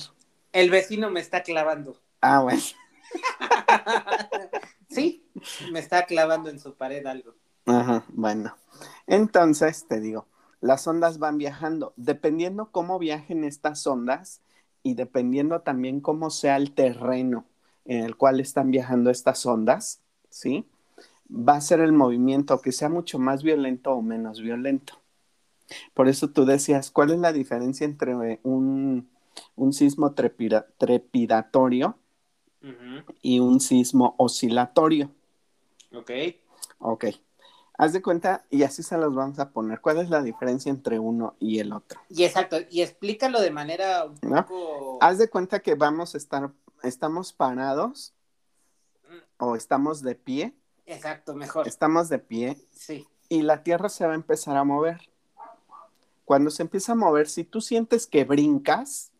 El 0.54 0.70
vecino 0.70 1.11
me 1.11 1.20
está 1.20 1.42
clavando. 1.42 2.00
Ah, 2.23 2.40
bueno. 2.40 2.62
sí, 4.88 5.28
me 5.70 5.80
está 5.80 6.06
clavando 6.06 6.49
en 6.49 6.58
su 6.58 6.73
pared 6.73 7.04
algo. 7.04 7.35
Ajá, 7.66 8.06
bueno. 8.08 8.56
Entonces, 9.06 9.87
te 9.87 10.00
digo, 10.00 10.26
las 10.62 10.87
ondas 10.87 11.18
van 11.18 11.37
viajando. 11.37 11.92
Dependiendo 11.96 12.70
cómo 12.73 12.99
viajen 12.99 13.44
estas 13.44 13.87
ondas 13.87 14.40
y 14.82 14.94
dependiendo 14.94 15.61
también 15.61 16.00
cómo 16.00 16.30
sea 16.30 16.56
el 16.56 16.73
terreno 16.73 17.44
en 17.85 18.02
el 18.02 18.16
cual 18.16 18.40
están 18.40 18.70
viajando 18.70 19.11
estas 19.11 19.44
ondas, 19.44 20.00
¿sí? 20.30 20.66
Va 21.30 21.56
a 21.56 21.61
ser 21.61 21.80
el 21.80 21.92
movimiento 21.92 22.62
que 22.62 22.73
sea 22.73 22.88
mucho 22.88 23.18
más 23.18 23.42
violento 23.42 23.92
o 23.92 24.00
menos 24.00 24.40
violento. 24.40 25.02
Por 25.94 26.08
eso 26.08 26.28
tú 26.30 26.44
decías, 26.44 26.90
¿cuál 26.90 27.11
es 27.11 27.18
la 27.18 27.32
diferencia 27.32 27.85
entre 27.85 28.40
un, 28.42 29.08
sismo 29.73 30.12
trepidatorio 30.14 31.99
y 33.23 33.40
un 33.40 33.61
sismo 33.61 34.14
oscilatorio? 34.18 35.11
Ok. 35.92 36.11
Ok. 36.78 37.04
Haz 37.78 37.92
de 37.92 38.00
cuenta, 38.00 38.46
y 38.49 38.62
así 38.62 38.82
se 38.82 38.96
los 38.96 39.14
vamos 39.14 39.38
a 39.38 39.50
poner. 39.50 39.80
¿Cuál 39.80 39.99
es 39.99 40.08
la 40.08 40.23
diferencia 40.23 40.70
entre 40.70 40.99
uno 40.99 41.37
y 41.38 41.58
el 41.58 41.73
otro? 41.73 42.00
Y 42.08 42.25
exacto, 42.25 42.56
y 42.70 42.80
explícalo 42.80 43.40
de 43.40 43.50
manera 43.50 44.04
un 44.06 44.16
poco. 44.16 44.99
Haz 45.02 45.18
de 45.18 45.28
cuenta 45.28 45.61
que 45.61 45.75
vamos 45.75 46.14
a 46.14 46.18
estar, 46.18 46.50
estamos 46.82 47.35
parados 47.35 48.14
mm. 49.11 49.44
o 49.44 49.56
estamos 49.56 50.00
de 50.00 50.14
pie. 50.14 50.54
Exacto, 50.87 51.35
mejor. 51.35 51.68
Estamos 51.68 52.08
de 52.08 52.18
pie. 52.18 52.56
Sí. 52.70 53.06
Y 53.28 53.42
la 53.42 53.62
tierra 53.62 53.90
se 53.90 54.06
va 54.06 54.12
a 54.12 54.16
empezar 54.16 54.56
a 54.56 54.64
mover. 54.64 55.00
Cuando 56.26 56.50
se 56.50 56.64
empieza 56.64 56.92
a 56.92 56.97
mover, 56.97 57.28
si 57.28 57.45
tú 57.45 57.61
sientes 57.61 58.09
que 58.09 58.25
brincas 58.25 59.12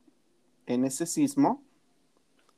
en 0.67 0.85
ese 0.85 1.07
sismo, 1.07 1.63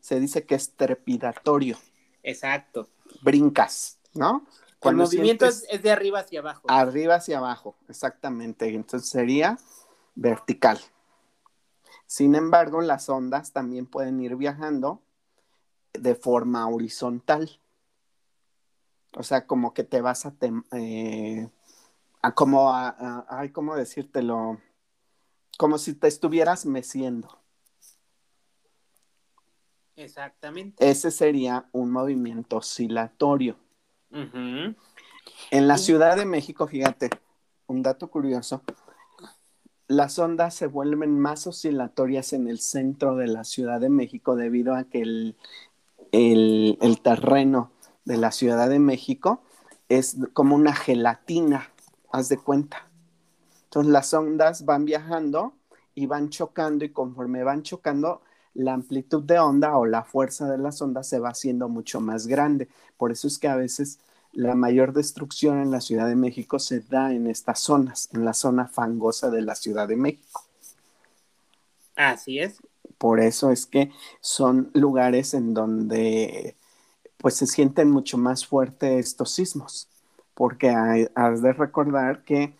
se 0.00 0.18
dice 0.18 0.46
que 0.46 0.54
es 0.54 0.72
trepidatorio. 0.74 1.76
Exacto. 2.22 2.88
Brincas, 3.20 3.98
¿no? 4.14 4.46
Cuando 4.78 5.02
el 5.02 5.08
movimiento 5.10 5.44
es, 5.44 5.66
de 5.82 5.90
arriba 5.90 6.20
hacia 6.20 6.40
abajo. 6.40 6.62
Arriba 6.70 7.16
hacia 7.16 7.36
abajo, 7.36 7.76
exactamente. 7.90 8.74
Entonces 8.74 9.10
sería 9.10 9.58
vertical. 10.14 10.80
Sin 12.06 12.34
embargo, 12.34 12.80
las 12.80 13.10
ondas 13.10 13.52
también 13.52 13.84
pueden 13.84 14.18
ir 14.18 14.34
viajando 14.36 15.02
de 15.92 16.14
forma 16.14 16.66
horizontal. 16.66 17.60
O 19.12 19.22
sea, 19.22 19.46
como 19.46 19.74
que 19.74 19.84
te 19.84 20.00
vas 20.00 20.24
a, 20.24 20.32
eh, 20.72 21.50
a 22.22 22.32
como 22.32 22.70
a, 22.70 23.26
ay, 23.28 23.50
¿cómo 23.50 23.76
decírtelo? 23.76 24.60
Como 25.56 25.78
si 25.78 25.94
te 25.94 26.08
estuvieras 26.08 26.66
meciendo. 26.66 27.38
Exactamente. 29.96 30.88
Ese 30.88 31.10
sería 31.10 31.68
un 31.72 31.90
movimiento 31.90 32.58
oscilatorio. 32.58 33.56
En 34.10 34.76
la 35.50 35.76
Ciudad 35.76 36.16
de 36.16 36.24
México, 36.24 36.66
fíjate, 36.66 37.10
un 37.66 37.82
dato 37.82 38.08
curioso, 38.08 38.62
las 39.88 40.18
ondas 40.18 40.54
se 40.54 40.66
vuelven 40.66 41.18
más 41.18 41.46
oscilatorias 41.46 42.32
en 42.32 42.46
el 42.46 42.60
centro 42.60 43.16
de 43.16 43.26
la 43.26 43.44
Ciudad 43.44 43.80
de 43.80 43.88
México 43.88 44.36
debido 44.36 44.74
a 44.74 44.84
que 44.84 45.00
el, 45.00 45.36
el 46.12 47.00
terreno 47.02 47.72
de 48.04 48.16
la 48.16 48.30
Ciudad 48.30 48.68
de 48.68 48.78
México 48.78 49.42
es 49.88 50.16
como 50.32 50.54
una 50.54 50.74
gelatina 50.74 51.72
haz 52.10 52.28
de 52.28 52.38
cuenta. 52.38 52.88
Entonces 53.64 53.92
las 53.92 54.12
ondas 54.14 54.64
van 54.64 54.84
viajando 54.84 55.52
y 55.94 56.06
van 56.06 56.30
chocando 56.30 56.84
y 56.84 56.90
conforme 56.90 57.42
van 57.42 57.62
chocando, 57.62 58.22
la 58.54 58.72
amplitud 58.72 59.22
de 59.22 59.38
onda 59.38 59.76
o 59.76 59.86
la 59.86 60.04
fuerza 60.04 60.50
de 60.50 60.58
las 60.58 60.80
ondas 60.80 61.08
se 61.08 61.18
va 61.18 61.30
haciendo 61.30 61.68
mucho 61.68 62.00
más 62.00 62.26
grande. 62.26 62.68
Por 62.96 63.12
eso 63.12 63.28
es 63.28 63.38
que 63.38 63.48
a 63.48 63.56
veces 63.56 63.98
la 64.32 64.54
mayor 64.54 64.92
destrucción 64.92 65.60
en 65.60 65.70
la 65.70 65.80
Ciudad 65.80 66.08
de 66.08 66.16
México 66.16 66.58
se 66.58 66.80
da 66.80 67.12
en 67.12 67.26
estas 67.26 67.60
zonas, 67.60 68.08
en 68.12 68.24
la 68.24 68.32
zona 68.32 68.66
fangosa 68.66 69.30
de 69.30 69.42
la 69.42 69.54
Ciudad 69.54 69.86
de 69.86 69.96
México. 69.96 70.44
Así 71.94 72.38
es. 72.38 72.58
Por 72.96 73.20
eso 73.20 73.50
es 73.50 73.66
que 73.66 73.90
son 74.20 74.70
lugares 74.74 75.34
en 75.34 75.54
donde 75.54 76.56
pues 77.18 77.36
se 77.36 77.46
sienten 77.46 77.90
mucho 77.90 78.16
más 78.18 78.46
fuertes 78.46 79.06
estos 79.06 79.32
sismos 79.32 79.88
porque 80.38 80.70
has 80.70 81.42
de 81.42 81.52
recordar 81.52 82.22
que 82.22 82.54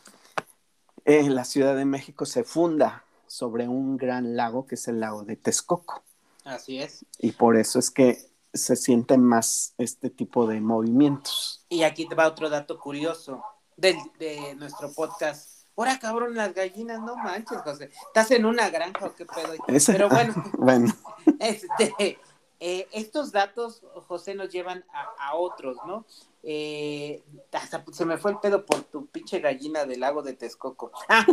eh, 1.05 1.31
la 1.31 1.45
Ciudad 1.45 1.77
de 1.77 1.85
México 1.85 2.27
se 2.27 2.43
funda 2.43 3.05
sobre 3.29 3.69
un 3.69 3.97
gran 3.97 4.35
lago 4.37 4.67
que 4.67 4.75
es 4.75 4.89
el 4.89 4.99
lago 4.99 5.23
de 5.23 5.37
Texcoco. 5.37 6.03
Así 6.45 6.81
es. 6.81 7.07
Y 7.21 7.31
por 7.31 7.57
eso 7.57 7.79
es 7.79 7.93
que 7.93 8.19
se 8.53 8.75
sienten 8.75 9.23
más 9.23 9.75
este 9.79 10.11
tipo 10.11 10.49
de 10.49 10.61
movimientos. 10.61 11.65
Y 11.69 11.85
aquí 11.85 12.09
te 12.09 12.17
va 12.17 12.27
otro 12.27 12.51
dato 12.51 12.81
curioso 12.81 13.45
de, 13.77 13.97
de 14.19 14.57
nuestro 14.57 14.93
podcast. 14.93 15.69
Ahora, 15.77 16.01
cabrón, 16.01 16.35
las 16.35 16.53
gallinas, 16.55 17.01
no 17.01 17.15
manches, 17.15 17.59
José. 17.59 17.93
¿Estás 18.09 18.33
en 18.33 18.45
una 18.45 18.71
granja 18.71 19.07
o 19.07 19.15
qué 19.15 19.25
pedo? 19.25 19.55
Pero 19.87 20.09
bueno, 20.09 20.35
bueno. 20.59 20.93
Este, 21.39 22.19
eh, 22.61 22.89
estos 22.93 23.31
datos, 23.31 23.83
José, 24.09 24.35
nos 24.35 24.51
llevan 24.51 24.85
a, 24.93 25.37
otros, 25.37 25.77
¿no? 25.87 26.05
Eh, 26.43 27.23
hasta 27.53 27.85
se 27.93 28.05
me 28.05 28.19
fue 28.19 28.33
el 28.33 28.39
pedo 28.39 28.67
por 28.67 28.83
tu 28.83 29.07
pinche 29.07 29.39
gallina 29.39 29.85
del 29.85 30.01
lago 30.01 30.23
de 30.23 30.35
Texcoco. 30.35 30.91
Ah, 31.09 31.25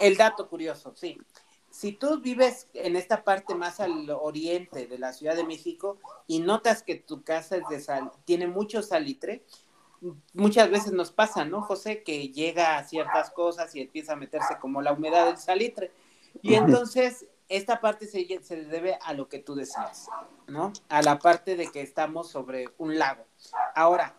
el 0.00 0.16
dato 0.16 0.48
curioso, 0.48 0.92
sí. 0.94 1.18
si 1.70 1.92
tú 1.92 2.20
vives 2.20 2.68
en 2.74 2.96
esta 2.96 3.24
parte 3.24 3.54
más 3.54 3.80
al 3.80 4.10
oriente 4.10 4.86
de 4.86 4.98
la 4.98 5.12
Ciudad 5.12 5.36
de 5.36 5.44
México 5.44 5.98
y 6.26 6.40
notas 6.40 6.82
que 6.82 6.96
tu 6.96 7.22
casa 7.22 7.56
es 7.56 7.68
de 7.70 7.80
sal, 7.80 8.10
tiene 8.24 8.46
mucho 8.46 8.82
salitre, 8.82 9.44
muchas 10.34 10.70
veces 10.70 10.92
nos 10.92 11.12
pasa, 11.12 11.44
¿no, 11.44 11.62
José? 11.62 12.02
Que 12.02 12.28
llega 12.28 12.76
a 12.76 12.84
ciertas 12.84 13.30
cosas 13.30 13.74
y 13.74 13.80
empieza 13.80 14.14
a 14.14 14.16
meterse 14.16 14.58
como 14.60 14.82
la 14.82 14.92
humedad 14.92 15.26
del 15.26 15.38
salitre. 15.38 15.92
Y 16.42 16.54
entonces 16.54 17.26
esta 17.48 17.80
parte 17.80 18.06
se, 18.06 18.26
se 18.42 18.64
debe 18.64 18.98
a 19.02 19.12
lo 19.14 19.28
que 19.28 19.38
tú 19.38 19.54
decías, 19.54 20.08
¿no? 20.46 20.72
A 20.88 21.02
la 21.02 21.18
parte 21.18 21.56
de 21.56 21.68
que 21.68 21.80
estamos 21.80 22.30
sobre 22.30 22.68
un 22.78 22.98
lago. 22.98 23.24
Ahora, 23.74 24.16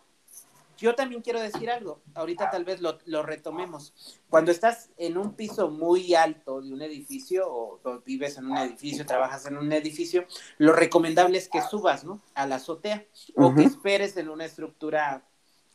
yo 0.77 0.96
también 0.96 1.22
quiero 1.22 1.41
decir 1.41 1.69
algo, 1.69 2.01
ahorita 2.13 2.51
tal 2.51 2.63
vez 2.63 2.81
lo, 2.81 3.00
lo, 3.05 3.24
retomemos. 3.24 3.93
Cuando 4.29 4.51
estás 4.51 4.91
en 4.98 5.17
un 5.17 5.34
piso 5.34 5.69
muy 5.69 6.13
alto 6.13 6.62
de 6.62 6.72
un 6.72 6.81
edificio 6.81 7.48
o, 7.50 8.01
vives 8.05 8.38
en 8.38 8.46
un 8.46 8.57
edificio, 8.57 9.05
trabajas 9.05 9.48
en 9.48 9.57
un 9.57 9.72
edificio, 9.74 10.25
lo 10.60 10.74
recomendable 10.74 11.39
es 11.39 11.50
que 11.50 11.62
subas, 11.62 12.03
¿no? 12.03 12.22
A 12.36 12.46
la 12.46 12.55
azotea 12.55 13.05
o 13.36 13.53
que 13.55 13.63
esperes 13.63 14.15
en 14.17 14.29
una 14.29 14.46
estructura 14.46 15.24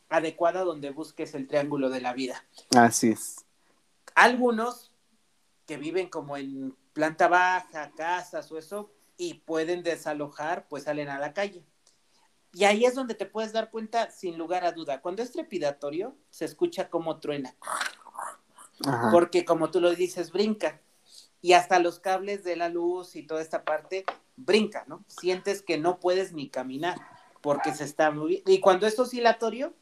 adecuada 0.09 0.63
donde 0.63 0.91
busques 0.91 1.33
el 1.33 1.47
triángulo 1.47 1.89
de 1.89 1.99
la 2.01 2.13
vida. 2.13 2.43
Así 2.75 3.09
es. 3.09 3.45
Algunos 4.15 4.91
que 5.65 5.77
viven 5.77 6.07
como 6.09 6.37
en 6.37 6.75
planta 6.93 7.27
baja, 7.27 7.91
casas 7.95 8.51
o 8.51 8.57
eso, 8.57 8.91
y 9.17 9.35
pueden 9.35 9.83
desalojar, 9.83 10.67
pues 10.67 10.83
salen 10.83 11.09
a 11.09 11.19
la 11.19 11.33
calle. 11.33 11.65
Y 12.53 12.65
ahí 12.65 12.85
es 12.85 12.93
donde 12.93 13.15
te 13.15 13.25
puedes 13.25 13.51
dar 13.51 13.71
cuenta, 13.71 14.11
sin 14.11 14.37
lugar 14.37 14.63
a 14.63 14.71
duda, 14.71 15.01
cuando 15.01 15.23
es 15.23 15.31
trepidatorio, 15.31 16.15
se 16.29 16.45
escucha 16.45 16.89
como 16.89 17.19
truena. 17.19 17.55
Porque 19.11 19.45
como 19.45 19.71
tú 19.71 19.81
lo 19.81 19.93
dices, 19.93 20.31
brinca. 20.31 20.81
Y 21.41 21.53
hasta 21.53 21.79
los 21.79 21.99
cables 21.99 22.43
de 22.43 22.55
la 22.55 22.69
luz 22.69 23.15
y 23.15 23.23
toda 23.23 23.41
esta 23.41 23.65
parte 23.65 24.05
brinca, 24.35 24.85
¿no? 24.87 25.03
Sientes 25.07 25.61
que 25.61 25.77
no 25.77 25.99
puedes 25.99 26.31
ni 26.33 26.49
caminar 26.49 26.97
porque 27.41 27.73
se 27.73 27.83
está 27.83 28.09
moviendo. 28.11 28.49
Y 28.49 28.59
cuando 28.59 28.87
es 28.87 28.97
oscilatorio, 28.97 29.73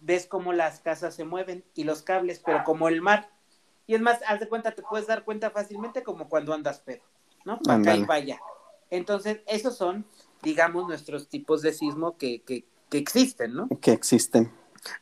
ves 0.00 0.26
cómo 0.26 0.52
las 0.52 0.80
casas 0.80 1.14
se 1.14 1.24
mueven 1.24 1.64
y 1.74 1.84
los 1.84 2.02
cables, 2.02 2.42
pero 2.44 2.64
como 2.64 2.88
el 2.88 3.00
mar. 3.00 3.30
Y 3.88 3.96
es 3.96 4.00
más, 4.00 4.20
haz 4.28 4.38
de 4.38 4.48
cuenta, 4.48 4.70
te 4.70 4.82
puedes 4.82 5.08
dar 5.08 5.24
cuenta 5.24 5.50
fácilmente 5.50 6.04
como 6.04 6.28
cuando 6.28 6.54
andas 6.54 6.78
pedo, 6.78 7.02
¿no? 7.44 7.58
Para 7.58 7.80
acá 7.80 7.96
y 7.96 8.04
para 8.04 8.22
allá. 8.22 8.40
Entonces, 8.90 9.40
esos 9.46 9.76
son 9.76 10.06
digamos, 10.42 10.86
nuestros 10.86 11.28
tipos 11.28 11.62
de 11.62 11.72
sismo 11.72 12.16
que, 12.16 12.42
que, 12.42 12.64
que 12.88 12.98
existen, 12.98 13.54
¿no? 13.54 13.68
Que 13.80 13.92
existen. 13.92 14.52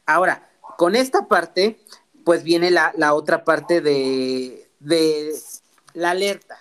Ahora, 0.06 0.50
con 0.78 0.96
esta 0.96 1.28
parte, 1.28 1.78
pues 2.24 2.42
viene 2.42 2.70
la, 2.70 2.92
la 2.96 3.14
otra 3.14 3.44
parte 3.44 3.80
de, 3.80 4.70
de 4.80 5.34
la 5.94 6.10
alerta. 6.10 6.58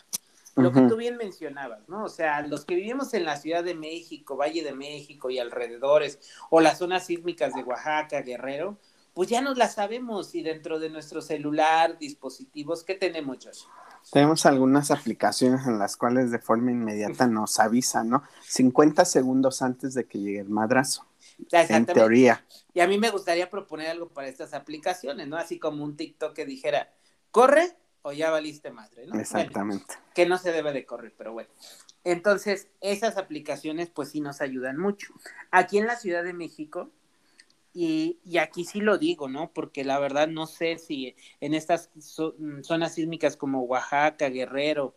Lo 0.55 0.72
que 0.72 0.82
tú 0.84 0.96
bien 0.96 1.17
mencionabas, 1.17 1.89
¿no? 1.89 2.05
O 2.05 2.10
sea, 2.10 2.41
los 2.41 2.63
que 2.63 2.75
vivimos 2.75 3.13
en 3.13 3.25
la 3.25 3.36
Ciudad 3.36 3.62
de 3.62 3.75
México, 3.75 4.38
Valle 4.38 4.63
de 4.63 4.72
México 4.72 5.29
y 5.29 5.38
alrededores, 5.38 6.20
o 6.50 6.62
las 6.62 6.77
zonas 6.77 7.05
sísmicas 7.05 7.53
de 7.53 7.63
Oaxaca, 7.63 8.22
Guerrero, 8.22 8.77
pues 9.16 9.30
ya 9.30 9.40
nos 9.40 9.58
las 9.58 9.76
sabemos 9.76 10.36
y 10.36 10.44
dentro 10.44 10.78
de 10.78 10.90
nuestro 10.90 11.22
celular, 11.22 11.98
dispositivos, 11.98 12.84
¿qué 12.84 12.96
tenemos, 12.96 13.38
Josh? 13.44 13.62
Tenemos 14.12 14.46
algunas 14.46 14.92
aplicaciones 14.92 15.66
en 15.66 15.80
las 15.80 15.96
cuales 15.96 16.32
de 16.32 16.40
forma 16.40 16.72
inmediata 16.72 17.26
nos 17.26 17.58
avisa, 17.60 18.04
¿no? 18.04 18.24
50 18.44 19.06
segundos 19.06 19.62
antes 19.62 19.94
de 19.94 20.06
que 20.06 20.20
llegue 20.20 20.40
el 20.42 20.50
madrazo. 20.50 21.08
En 21.50 21.86
teoría. 21.86 22.46
Y 22.74 22.82
a 22.82 22.88
mí 22.88 22.98
me 22.98 23.10
gustaría 23.10 23.50
proponer 23.50 23.88
algo 23.88 24.10
para 24.10 24.28
estas 24.28 24.54
aplicaciones, 24.54 25.28
¿no? 25.30 25.38
Así 25.38 25.60
como 25.60 25.86
un 25.86 25.96
TikTok 25.96 26.34
que 26.34 26.46
dijera, 26.46 26.92
corre 27.32 27.78
o 28.01 28.12
ya 28.12 28.30
valiste 28.32 28.70
madre, 28.70 29.08
¿no? 29.08 29.18
Exactamente. 29.18 29.96
que 30.14 30.25
no 30.25 30.38
se 30.38 30.51
debe 30.51 30.74
de 30.74 30.86
correr, 30.86 31.14
pero 31.18 31.32
bueno. 31.32 31.50
Entonces, 32.04 32.68
esas 32.82 33.16
aplicaciones 33.18 33.90
pues 33.90 34.10
sí 34.10 34.20
nos 34.20 34.42
ayudan 34.42 34.78
mucho. 34.78 35.14
Aquí 35.51 35.78
en 35.78 35.88
la 35.88 35.96
Ciudad 35.96 36.24
de 36.25 36.34
México, 36.34 36.92
y, 37.77 38.38
aquí 38.38 38.64
sí 38.64 38.79
lo 38.79 38.98
digo, 38.98 39.27
¿no? 39.27 39.51
Porque 39.51 39.83
la 39.83 40.00
verdad 40.00 40.29
no 40.29 40.48
sé 40.48 40.77
si 40.77 41.14
en 41.42 41.53
estas 41.53 41.90
mm, 42.38 42.61
zonas 42.61 42.94
sísmicas 42.94 43.35
como 43.35 43.64
Oaxaca, 43.64 44.29
Guerrero, 44.29 44.96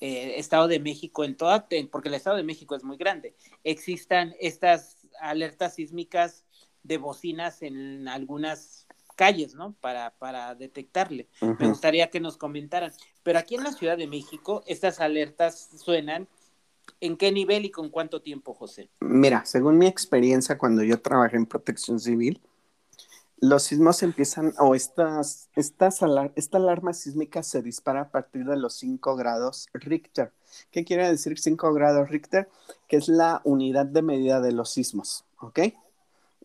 eh, 0.00 0.34
Estado 0.36 0.66
de 0.66 0.80
México, 0.80 1.22
en 1.22 1.36
toda, 1.36 1.68
porque 1.92 2.08
el 2.08 2.14
Estado 2.14 2.36
de 2.36 2.42
México 2.42 2.74
es 2.74 2.82
muy 2.82 2.96
grande, 2.96 3.36
existan 3.62 4.34
estas 4.40 5.06
alertas 5.20 5.76
sísmicas 5.76 6.44
de 6.82 6.98
bocinas 6.98 7.62
en 7.62 8.08
algunas 8.08 8.88
calles, 9.14 9.54
¿no? 9.54 9.74
Para, 9.80 10.10
para 10.18 10.56
detectarle. 10.56 11.28
Me 11.40 11.68
gustaría 11.68 12.10
que 12.10 12.20
nos 12.20 12.36
comentaran. 12.36 12.92
Pero 13.22 13.38
aquí 13.38 13.54
en 13.54 13.62
la 13.62 13.72
Ciudad 13.72 13.96
de 13.96 14.08
México, 14.08 14.64
estas 14.66 15.00
alertas 15.00 15.70
suenan 15.76 16.28
¿En 17.00 17.16
qué 17.16 17.30
nivel 17.32 17.64
y 17.64 17.70
con 17.70 17.90
cuánto 17.90 18.22
tiempo, 18.22 18.54
José? 18.54 18.90
Mira, 19.00 19.44
según 19.44 19.78
mi 19.78 19.86
experiencia 19.86 20.58
cuando 20.58 20.82
yo 20.82 21.00
trabajé 21.00 21.36
en 21.36 21.46
protección 21.46 22.00
civil, 22.00 22.40
los 23.38 23.64
sismos 23.64 24.02
empiezan, 24.02 24.54
o 24.58 24.74
estas, 24.74 25.50
estas 25.54 26.00
esta 26.36 26.56
alarma 26.56 26.94
sísmica 26.94 27.42
se 27.42 27.60
dispara 27.60 28.02
a 28.02 28.10
partir 28.10 28.46
de 28.46 28.56
los 28.56 28.76
5 28.76 29.14
grados 29.16 29.68
Richter. 29.74 30.32
¿Qué 30.70 30.84
quiere 30.84 31.06
decir 31.08 31.38
5 31.38 31.72
grados 31.74 32.08
Richter? 32.08 32.48
Que 32.88 32.96
es 32.96 33.08
la 33.08 33.42
unidad 33.44 33.86
de 33.86 34.02
medida 34.02 34.40
de 34.40 34.52
los 34.52 34.70
sismos, 34.70 35.26
¿ok? 35.40 35.60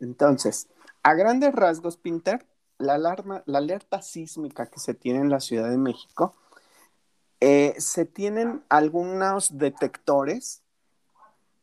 Entonces, 0.02 0.68
a 1.04 1.14
grandes 1.14 1.54
rasgos, 1.54 1.96
Pinter, 1.96 2.46
la 2.78 2.96
alarma, 2.96 3.44
la 3.46 3.60
alerta 3.60 4.02
sísmica 4.02 4.66
que 4.66 4.80
se 4.80 4.94
tiene 4.94 5.20
en 5.20 5.30
la 5.30 5.40
Ciudad 5.40 5.70
de 5.70 5.78
México 5.78 6.36
eh, 7.44 7.74
se 7.80 8.06
tienen 8.06 8.64
algunos 8.70 9.58
detectores 9.58 10.62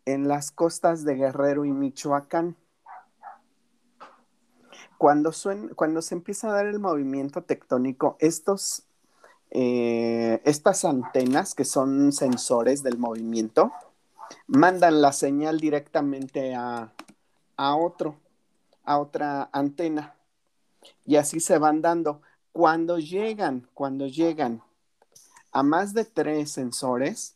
en 0.06 0.26
las 0.26 0.50
costas 0.50 1.04
de 1.04 1.14
Guerrero 1.14 1.64
y 1.64 1.70
Michoacán. 1.70 2.56
Cuando, 4.98 5.30
cuando 5.76 6.02
se 6.02 6.16
empieza 6.16 6.48
a 6.48 6.54
dar 6.54 6.66
el 6.66 6.80
movimiento 6.80 7.42
tectónico, 7.44 8.16
estos, 8.18 8.82
eh, 9.52 10.42
estas 10.44 10.84
antenas, 10.84 11.54
que 11.54 11.64
son 11.64 12.12
sensores 12.12 12.82
del 12.82 12.98
movimiento, 12.98 13.70
mandan 14.48 15.00
la 15.00 15.12
señal 15.12 15.60
directamente 15.60 16.56
a, 16.56 16.92
a 17.56 17.76
otro, 17.76 18.16
a 18.84 18.98
otra 18.98 19.48
antena. 19.52 20.16
Y 21.06 21.14
así 21.14 21.38
se 21.38 21.58
van 21.58 21.82
dando. 21.82 22.20
Cuando 22.50 22.98
llegan, 22.98 23.68
cuando 23.74 24.08
llegan 24.08 24.60
a 25.52 25.62
más 25.62 25.94
de 25.94 26.04
tres 26.04 26.50
sensores, 26.50 27.34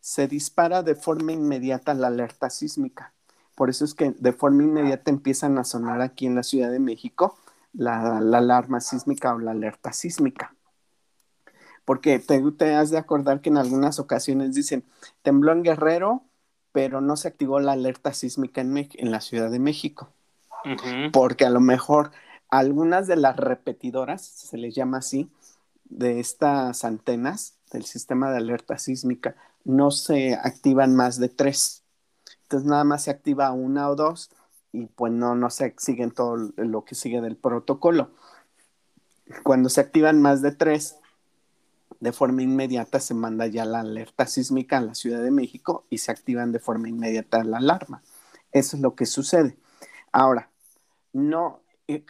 se 0.00 0.26
dispara 0.28 0.82
de 0.82 0.94
forma 0.94 1.32
inmediata 1.32 1.94
la 1.94 2.08
alerta 2.08 2.50
sísmica. 2.50 3.12
Por 3.54 3.70
eso 3.70 3.84
es 3.84 3.94
que 3.94 4.10
de 4.10 4.32
forma 4.32 4.62
inmediata 4.64 5.10
empiezan 5.10 5.58
a 5.58 5.64
sonar 5.64 6.00
aquí 6.00 6.26
en 6.26 6.34
la 6.34 6.42
Ciudad 6.42 6.70
de 6.70 6.80
México 6.80 7.38
la, 7.72 8.18
alarma 8.18 8.80
sísmica 8.80 9.34
o 9.34 9.38
la 9.38 9.52
alerta 9.52 9.92
sísmica. 9.92 10.54
Porque 11.84 12.18
te, 12.18 12.40
te, 12.52 12.74
has 12.74 12.90
de 12.90 12.98
acordar 12.98 13.40
que 13.40 13.50
en 13.50 13.58
algunas 13.58 13.98
ocasiones 13.98 14.54
dicen, 14.54 14.84
tembló 15.22 15.52
en 15.52 15.62
Guerrero, 15.62 16.22
pero 16.72 17.00
no 17.00 17.16
se 17.16 17.28
activó 17.28 17.60
la 17.60 17.72
alerta 17.72 18.12
sísmica 18.12 18.60
en, 18.60 18.76
en 18.76 19.10
la 19.10 19.20
Ciudad 19.20 19.50
de 19.50 19.58
México. 19.58 20.10
Porque 21.12 21.44
a 21.44 21.50
lo 21.50 21.60
mejor 21.60 22.12
algunas 22.48 23.06
de 23.06 23.16
las 23.16 23.36
repetidoras, 23.36 24.22
se 24.22 24.58
les 24.58 24.74
llama 24.74 24.98
así, 24.98 25.30
de 25.92 26.20
estas 26.20 26.84
antenas 26.84 27.58
del 27.70 27.84
sistema 27.84 28.30
de 28.30 28.38
alerta 28.38 28.78
sísmica 28.78 29.36
no 29.64 29.90
se 29.90 30.34
activan 30.34 30.94
más 30.96 31.18
de 31.18 31.28
tres. 31.28 31.84
Entonces 32.42 32.68
nada 32.68 32.84
más 32.84 33.04
se 33.04 33.10
activa 33.10 33.52
una 33.52 33.88
o 33.88 33.96
dos 33.96 34.30
y 34.72 34.86
pues 34.86 35.12
no, 35.12 35.34
no 35.34 35.50
se 35.50 35.74
siguen 35.78 36.10
todo 36.10 36.36
lo 36.56 36.84
que 36.84 36.94
sigue 36.94 37.20
del 37.20 37.36
protocolo. 37.36 38.10
Cuando 39.42 39.68
se 39.68 39.80
activan 39.80 40.20
más 40.20 40.42
de 40.42 40.52
tres, 40.52 40.96
de 42.00 42.12
forma 42.12 42.42
inmediata 42.42 42.98
se 42.98 43.14
manda 43.14 43.46
ya 43.46 43.64
la 43.64 43.80
alerta 43.80 44.26
sísmica 44.26 44.78
a 44.78 44.80
la 44.80 44.94
Ciudad 44.94 45.22
de 45.22 45.30
México 45.30 45.84
y 45.88 45.98
se 45.98 46.10
activan 46.10 46.52
de 46.52 46.58
forma 46.58 46.88
inmediata 46.88 47.44
la 47.44 47.58
alarma. 47.58 48.02
Eso 48.50 48.76
es 48.76 48.82
lo 48.82 48.94
que 48.94 49.06
sucede. 49.06 49.56
Ahora, 50.10 50.50
no, 51.12 51.60
eh, 51.86 52.04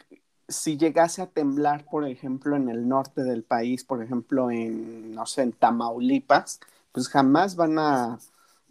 si 0.47 0.77
llegase 0.77 1.21
a 1.21 1.27
temblar, 1.27 1.85
por 1.85 2.07
ejemplo, 2.07 2.55
en 2.55 2.69
el 2.69 2.87
norte 2.87 3.23
del 3.23 3.43
país, 3.43 3.83
por 3.83 4.03
ejemplo, 4.03 4.51
en, 4.51 5.13
no 5.13 5.25
sé, 5.25 5.43
en 5.43 5.53
Tamaulipas, 5.53 6.59
pues 6.91 7.07
jamás 7.07 7.55
van 7.55 7.79
a, 7.79 8.19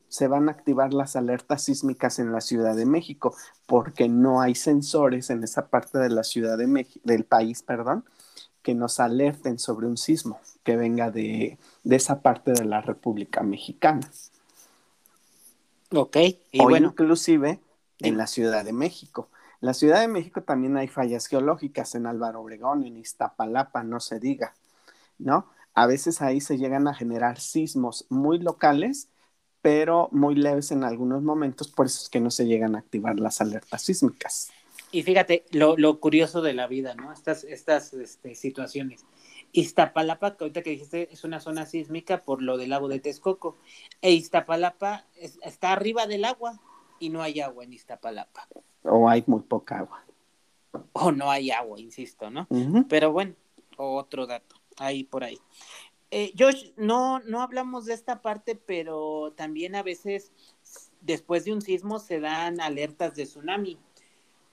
se 0.08 0.28
van 0.28 0.48
a 0.48 0.52
activar 0.52 0.92
las 0.92 1.16
alertas 1.16 1.64
sísmicas 1.64 2.18
en 2.18 2.32
la 2.32 2.40
Ciudad 2.40 2.76
de 2.76 2.86
México, 2.86 3.34
porque 3.66 4.08
no 4.08 4.40
hay 4.40 4.54
sensores 4.54 5.30
en 5.30 5.42
esa 5.42 5.68
parte 5.68 5.98
de 5.98 6.10
la 6.10 6.24
Ciudad 6.24 6.58
de 6.58 6.66
México, 6.66 7.00
del 7.04 7.24
país, 7.24 7.62
perdón, 7.62 8.04
que 8.62 8.74
nos 8.74 9.00
alerten 9.00 9.58
sobre 9.58 9.86
un 9.86 9.96
sismo 9.96 10.40
que 10.62 10.76
venga 10.76 11.10
de, 11.10 11.58
de 11.82 11.96
esa 11.96 12.20
parte 12.20 12.52
de 12.52 12.64
la 12.64 12.80
República 12.80 13.42
Mexicana. 13.42 14.08
Ok, 15.90 16.16
y 16.52 16.60
o 16.60 16.64
bueno. 16.64 16.88
Inclusive 16.88 17.60
en 17.98 18.16
la 18.16 18.26
Ciudad 18.26 18.64
de 18.64 18.72
México 18.72 19.28
la 19.62 19.72
Ciudad 19.72 20.02
de 20.02 20.08
México 20.08 20.42
también 20.42 20.76
hay 20.76 20.88
fallas 20.88 21.26
geológicas 21.26 21.94
en 21.94 22.06
Álvaro 22.06 22.42
Obregón, 22.42 22.84
en 22.84 22.98
Iztapalapa, 22.98 23.82
no 23.82 23.98
se 23.98 24.20
diga, 24.20 24.54
¿no? 25.18 25.46
a 25.74 25.86
veces 25.86 26.22
ahí 26.22 26.40
se 26.40 26.58
llegan 26.58 26.86
a 26.88 26.94
generar 26.94 27.40
sismos 27.40 28.06
muy 28.08 28.38
locales, 28.38 29.08
pero 29.62 30.08
muy 30.12 30.34
leves 30.34 30.70
en 30.70 30.84
algunos 30.84 31.22
momentos, 31.22 31.68
por 31.68 31.86
eso 31.86 32.02
es 32.02 32.08
que 32.08 32.20
no 32.20 32.30
se 32.30 32.46
llegan 32.46 32.74
a 32.74 32.80
activar 32.80 33.18
las 33.18 33.40
alertas 33.40 33.82
sísmicas. 33.82 34.50
Y 34.90 35.02
fíjate, 35.02 35.44
lo, 35.52 35.76
lo 35.78 36.00
curioso 36.00 36.42
de 36.42 36.52
la 36.52 36.66
vida, 36.66 36.94
¿no? 36.94 37.12
Estas, 37.12 37.44
estas 37.44 37.94
este, 37.94 38.34
situaciones. 38.34 39.06
Iztapalapa, 39.52 40.36
que 40.36 40.44
ahorita 40.44 40.62
que 40.62 40.70
dijiste, 40.70 41.08
es 41.12 41.24
una 41.24 41.40
zona 41.40 41.64
sísmica 41.64 42.24
por 42.24 42.42
lo 42.42 42.58
del 42.58 42.70
lago 42.70 42.88
de 42.88 43.00
Texcoco. 43.00 43.56
E 44.02 44.12
Iztapalapa 44.12 45.06
está 45.14 45.72
arriba 45.72 46.06
del 46.06 46.24
agua 46.24 46.60
y 47.02 47.10
no 47.10 47.20
hay 47.20 47.40
agua 47.40 47.64
en 47.64 47.72
Iztapalapa. 47.72 48.46
O 48.84 49.08
hay 49.08 49.24
muy 49.26 49.40
poca 49.40 49.80
agua. 49.80 50.04
O 50.92 51.10
no 51.10 51.32
hay 51.32 51.50
agua, 51.50 51.80
insisto, 51.80 52.30
¿no? 52.30 52.46
Pero 52.88 53.10
bueno, 53.10 53.34
otro 53.76 54.24
dato, 54.28 54.54
ahí 54.78 55.02
por 55.02 55.24
ahí. 55.24 55.36
Eh, 56.12 56.32
Josh, 56.38 56.70
no, 56.76 57.18
no 57.20 57.42
hablamos 57.42 57.86
de 57.86 57.94
esta 57.94 58.22
parte, 58.22 58.54
pero 58.54 59.32
también 59.36 59.74
a 59.74 59.82
veces 59.82 60.30
después 61.00 61.44
de 61.44 61.52
un 61.52 61.60
sismo 61.60 61.98
se 61.98 62.20
dan 62.20 62.60
alertas 62.60 63.16
de 63.16 63.24
tsunami. 63.24 63.78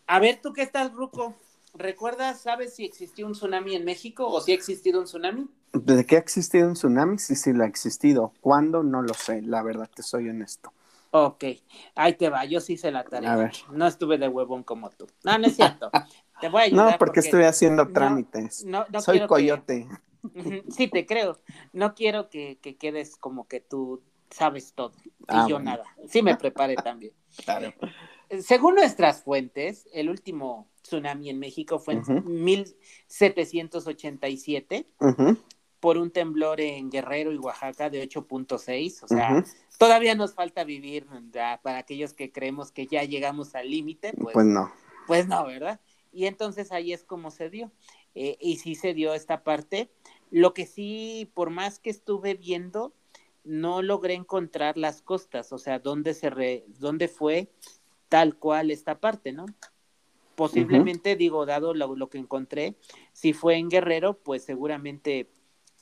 A 0.08 0.20
ver, 0.20 0.42
tú 0.42 0.52
qué 0.52 0.64
estás, 0.64 0.92
Ruco. 0.92 1.36
¿Recuerdas, 1.76 2.42
sabes 2.42 2.74
si 2.74 2.84
existió 2.84 3.28
un 3.28 3.34
tsunami 3.34 3.76
en 3.76 3.86
México 3.86 4.28
o 4.28 4.42
si 4.42 4.54
ha 4.54 4.56
existido 4.56 5.00
un 5.00 5.06
tsunami? 5.06 5.48
¿De 5.72 6.04
qué 6.04 6.16
ha 6.16 6.20
existido 6.20 6.68
un 6.68 6.74
tsunami? 6.74 7.20
Sí, 7.20 7.36
sí, 7.36 7.54
lo 7.54 7.64
ha 7.64 7.68
existido. 7.68 8.34
¿Cuándo? 8.42 8.82
No 8.82 9.04
lo 9.04 9.14
sé, 9.14 9.44
la 9.44 9.62
verdad, 9.62 9.88
te 9.94 10.02
soy 10.02 10.30
honesto. 10.30 10.74
Ok, 11.12 11.44
ahí 11.96 12.14
te 12.14 12.30
va, 12.30 12.46
yo 12.46 12.62
sí 12.62 12.78
se 12.78 12.92
la 12.92 13.04
tarea. 13.04 13.34
A 13.34 13.36
ver. 13.36 13.52
No 13.72 13.88
estuve 13.88 14.18
de 14.18 14.28
huevón 14.28 14.64
como 14.64 14.92
tú. 14.92 15.08
No, 15.24 15.38
no 15.38 15.48
es 15.48 15.56
cierto. 15.56 15.90
te 16.42 16.50
voy 16.50 16.62
a 16.62 16.66
ayudar. 16.66 16.92
No, 16.92 16.98
porque, 16.98 17.22
estoy 17.22 17.44
haciendo 17.44 17.88
trámites. 17.88 18.66
No, 18.66 18.86
no, 18.92 19.02
soy 19.02 19.26
coyote. 19.26 19.88
Sí, 20.70 20.88
te 20.88 21.06
creo. 21.06 21.40
No 21.74 21.96
quiero 21.96 22.30
que, 22.30 22.60
quedes 22.80 23.16
como 23.16 23.48
que 23.48 23.62
tú 23.62 24.04
sabes 24.30 24.74
todo 24.74 24.94
y 25.04 25.12
ah, 25.30 25.48
yo 25.50 25.60
nada. 25.60 25.84
Sí 26.08 26.22
me 26.22 26.36
preparé 26.36 26.76
también. 26.76 27.14
Claro. 27.46 27.74
Según 28.42 28.76
nuestras 28.76 29.24
fuentes, 29.24 29.88
el 29.94 30.10
último 30.10 30.70
tsunami 30.82 31.30
en 31.30 31.40
México 31.40 31.80
fue 31.80 31.94
en 31.96 32.04
1787 32.44 34.88
por 35.80 35.98
un 35.98 36.12
temblor 36.12 36.60
en 36.62 36.90
Guerrero 36.90 37.32
y 37.32 37.38
Oaxaca 37.38 37.90
de 37.90 38.08
8.6. 38.08 39.04
O 39.04 39.08
sea, 39.08 39.44
todavía 39.78 40.16
nos 40.16 40.34
falta 40.34 40.64
vivir 40.64 41.08
para 41.62 41.78
aquellos 41.78 42.14
que 42.14 42.32
creemos 42.32 42.72
que 42.72 42.88
ya 42.88 43.04
llegamos 43.04 43.56
al 43.56 43.70
límite. 43.70 44.14
Pues, 44.14 44.34
pues, 44.34 44.46
no. 44.46 44.72
Pues 45.08 45.28
no, 45.28 45.46
¿verdad? 45.46 45.80
Y 46.12 46.26
entonces 46.26 46.72
ahí 46.72 46.94
es 46.94 47.04
como 47.04 47.32
se 47.32 47.50
dio. 47.50 47.72
Eh, 48.16 48.38
y 48.40 48.58
sí 48.58 48.76
se 48.76 48.94
dio 48.94 49.14
esta 49.14 49.44
parte. 49.44 49.92
Lo 50.32 50.54
que 50.54 50.66
sí, 50.66 51.32
por 51.34 51.50
más 51.50 51.80
que 51.80 51.90
estuve 51.90 52.34
viendo, 52.34 52.94
no 53.44 53.82
logré 53.82 54.14
encontrar 54.14 54.78
las 54.78 55.02
costas, 55.02 55.52
o 55.54 55.58
sea, 55.58 55.80
dónde 55.80 56.14
se 56.14 56.30
re, 56.30 56.66
dónde 56.80 57.08
fue 57.08 57.50
tal 58.08 58.36
cual 58.36 58.72
esta 58.72 59.00
parte, 59.00 59.32
¿no? 59.32 59.46
Posiblemente, 60.36 61.16
digo, 61.16 61.46
dado 61.46 61.74
lo, 61.74 62.10
que 62.10 62.18
encontré, 62.18 62.76
si 63.12 63.34
fue 63.34 63.56
en 63.56 63.70
Guerrero, 63.70 64.20
pues 64.20 64.46
seguramente 64.46 65.30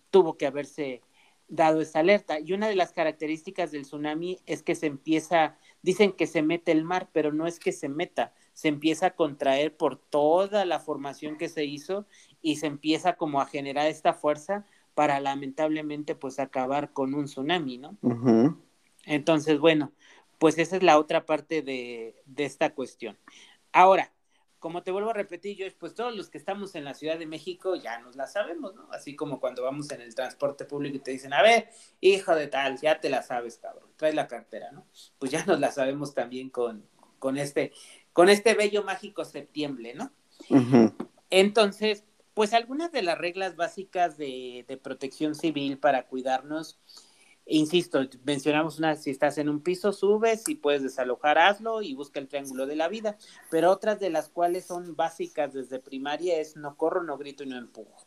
tuvo 0.10 0.38
que 0.38 0.48
haberse 0.48 1.02
dado 1.48 1.82
esa 1.82 2.00
alerta. 2.00 2.40
Y 2.40 2.54
una 2.54 2.68
de 2.68 2.76
las 2.76 2.92
características 2.92 3.72
del 3.72 3.84
tsunami 3.84 4.40
es 4.46 4.64
que 4.64 4.76
se 4.76 4.88
empieza, 4.88 5.58
dicen 5.82 6.12
que 6.12 6.28
se 6.28 6.42
mete 6.42 6.72
el 6.72 6.84
mar, 6.84 7.10
pero 7.14 7.32
no 7.32 7.48
es 7.48 7.60
que 7.60 7.72
se 7.72 7.90
meta, 7.90 8.34
se 8.54 8.68
empieza 8.68 9.08
a 9.08 9.16
contraer 9.16 9.76
por 9.76 9.98
toda 9.98 10.66
la 10.66 10.80
formación 10.80 11.38
que 11.38 11.50
se 11.50 11.66
hizo 11.66 12.06
y 12.42 12.58
se 12.58 12.68
empieza 12.68 13.14
como 13.14 13.42
a 13.42 13.46
generar 13.46 13.88
esta 13.88 14.14
fuerza 14.14 14.66
para 14.94 15.20
lamentablemente 15.20 16.16
pues 16.16 16.40
acabar 16.40 16.92
con 16.92 17.14
un 17.14 17.26
tsunami, 17.26 17.78
¿no? 17.78 17.98
Entonces, 19.06 19.60
bueno, 19.60 19.94
pues 20.40 20.58
esa 20.58 20.76
es 20.76 20.84
la 20.84 20.98
otra 20.98 21.26
parte 21.26 21.62
de, 21.62 22.22
de 22.26 22.46
esta 22.46 22.74
cuestión. 22.74 23.18
Ahora, 23.72 24.12
como 24.60 24.82
te 24.84 24.92
vuelvo 24.92 25.12
a 25.12 25.14
repetir, 25.14 25.58
Josh, 25.60 25.74
pues 25.78 25.94
todos 25.94 26.16
los 26.16 26.30
que 26.30 26.38
estamos 26.38 26.76
en 26.76 26.84
la 26.84 26.94
Ciudad 26.94 27.20
de 27.20 27.26
México 27.26 27.76
ya 27.76 28.00
nos 28.00 28.16
la 28.16 28.28
sabemos, 28.28 28.74
¿no? 28.76 28.88
Así 28.92 29.16
como 29.16 29.40
cuando 29.40 29.64
vamos 29.64 29.92
en 29.92 30.02
el 30.02 30.16
transporte 30.16 30.66
público 30.66 30.98
y 30.98 31.00
te 31.00 31.12
dicen, 31.12 31.34
a 31.34 31.42
ver, 31.42 31.70
hijo 32.02 32.34
de 32.36 32.48
tal, 32.48 32.80
ya 32.80 33.00
te 33.00 33.10
la 33.10 33.22
sabes, 33.22 33.58
cabrón, 33.58 33.90
trae 33.98 34.14
la 34.14 34.28
cartera, 34.28 34.72
¿no? 34.72 34.86
Pues 35.20 35.32
ya 35.32 35.46
nos 35.46 35.60
la 35.60 35.72
sabemos 35.72 36.14
también 36.14 36.50
con, 36.50 36.84
con, 37.20 37.38
este, 37.38 37.72
con 38.14 38.30
este 38.30 38.56
bello 38.56 38.84
mágico 38.84 39.26
septiembre, 39.26 39.94
¿no? 39.94 40.12
Entonces, 41.30 42.04
pues 42.34 42.54
algunas 42.54 42.92
de 42.92 43.02
las 43.02 43.18
reglas 43.18 43.56
básicas 43.56 44.18
de, 44.18 44.66
de 44.68 44.78
protección 44.78 45.36
civil 45.36 45.78
para 45.78 46.08
cuidarnos 46.08 46.80
Insisto, 47.50 48.02
mencionamos 48.26 48.78
una, 48.78 48.96
si 48.98 49.10
estás 49.10 49.38
en 49.38 49.48
un 49.48 49.62
piso, 49.62 49.94
subes, 49.94 50.44
si 50.44 50.56
puedes 50.56 50.84
desalojar, 50.84 51.38
hazlo 51.38 51.82
y 51.82 51.94
busca 51.94 52.20
el 52.20 52.28
triángulo 52.28 52.68
de 52.68 52.76
la 52.76 52.90
vida. 52.90 53.18
Pero 53.50 53.72
otras 53.72 54.02
de 54.02 54.10
las 54.10 54.28
cuales 54.28 54.66
son 54.66 54.98
básicas 54.98 55.54
desde 55.54 55.80
primaria 55.80 56.40
es 56.40 56.58
no 56.58 56.76
corro, 56.76 57.04
no 57.04 57.18
grito 57.18 57.44
y 57.44 57.48
no 57.48 57.58
empujo. 57.58 58.06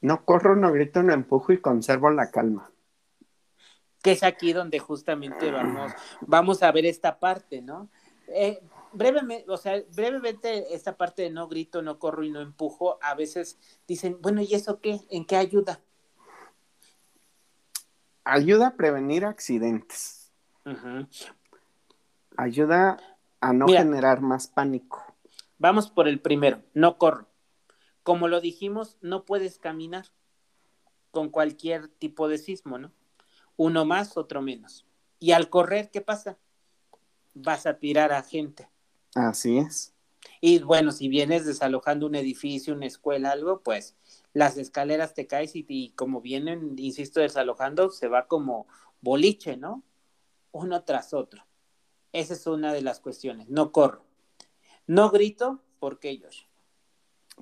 No 0.00 0.24
corro, 0.24 0.56
no 0.56 0.72
grito, 0.72 1.02
no 1.02 1.12
empujo 1.12 1.52
y 1.52 1.60
conservo 1.60 2.10
la 2.10 2.30
calma. 2.30 2.72
Que 4.02 4.12
es 4.12 4.22
aquí 4.22 4.54
donde 4.54 4.78
justamente 4.78 5.50
vamos, 5.50 5.92
vamos 6.22 6.62
a 6.62 6.72
ver 6.72 6.86
esta 6.86 7.18
parte, 7.18 7.60
¿no? 7.60 7.90
Eh, 8.28 8.60
brevemente, 8.92 9.50
o 9.50 9.56
sea, 9.58 9.82
brevemente 9.94 10.74
esta 10.74 10.96
parte 10.96 11.22
de 11.22 11.30
no 11.30 11.48
grito, 11.48 11.82
no 11.82 11.98
corro 11.98 12.24
y 12.24 12.30
no 12.30 12.40
empujo, 12.40 12.98
a 13.02 13.14
veces 13.14 13.58
dicen, 13.86 14.18
bueno, 14.22 14.40
¿y 14.40 14.54
eso 14.54 14.80
qué? 14.80 15.00
¿En 15.10 15.26
qué 15.26 15.36
ayuda? 15.36 15.80
Ayuda 18.26 18.68
a 18.68 18.76
prevenir 18.76 19.24
accidentes. 19.24 20.30
Ayuda 22.36 22.98
a 23.40 23.52
no 23.52 23.68
generar 23.68 24.20
más 24.20 24.48
pánico. 24.48 25.02
Vamos 25.58 25.90
por 25.90 26.08
el 26.08 26.20
primero, 26.20 26.62
no 26.74 26.98
corro. 26.98 27.28
Como 28.02 28.28
lo 28.28 28.40
dijimos, 28.40 28.98
no 29.00 29.24
puedes 29.24 29.58
caminar 29.58 30.06
con 31.12 31.30
cualquier 31.30 31.88
tipo 31.88 32.28
de 32.28 32.38
sismo, 32.38 32.78
¿no? 32.78 32.92
Uno 33.56 33.84
más, 33.84 34.16
otro 34.16 34.42
menos. 34.42 34.84
Y 35.18 35.32
al 35.32 35.48
correr, 35.48 35.90
¿qué 35.90 36.02
pasa? 36.02 36.36
Vas 37.32 37.64
a 37.64 37.78
tirar 37.78 38.12
a 38.12 38.22
gente. 38.22 38.68
Así 39.14 39.58
es. 39.58 39.94
Y 40.40 40.58
bueno, 40.58 40.92
si 40.92 41.08
vienes 41.08 41.46
desalojando 41.46 42.06
un 42.06 42.16
edificio, 42.16 42.74
una 42.74 42.86
escuela, 42.86 43.30
algo, 43.30 43.62
pues 43.62 43.96
las 44.36 44.58
escaleras 44.58 45.14
te 45.14 45.26
caes 45.26 45.52
y, 45.54 45.94
como 45.96 46.20
vienen, 46.20 46.74
insisto, 46.76 47.20
desalojando, 47.20 47.88
se 47.88 48.06
va 48.06 48.26
como 48.26 48.66
boliche, 49.00 49.56
¿no? 49.56 49.82
Uno 50.52 50.84
tras 50.84 51.14
otro. 51.14 51.42
Esa 52.12 52.34
es 52.34 52.46
una 52.46 52.74
de 52.74 52.82
las 52.82 53.00
cuestiones. 53.00 53.48
No 53.48 53.72
corro. 53.72 54.04
No 54.86 55.08
grito, 55.08 55.62
¿por 55.78 55.98
qué, 55.98 56.20
Josh? 56.22 56.42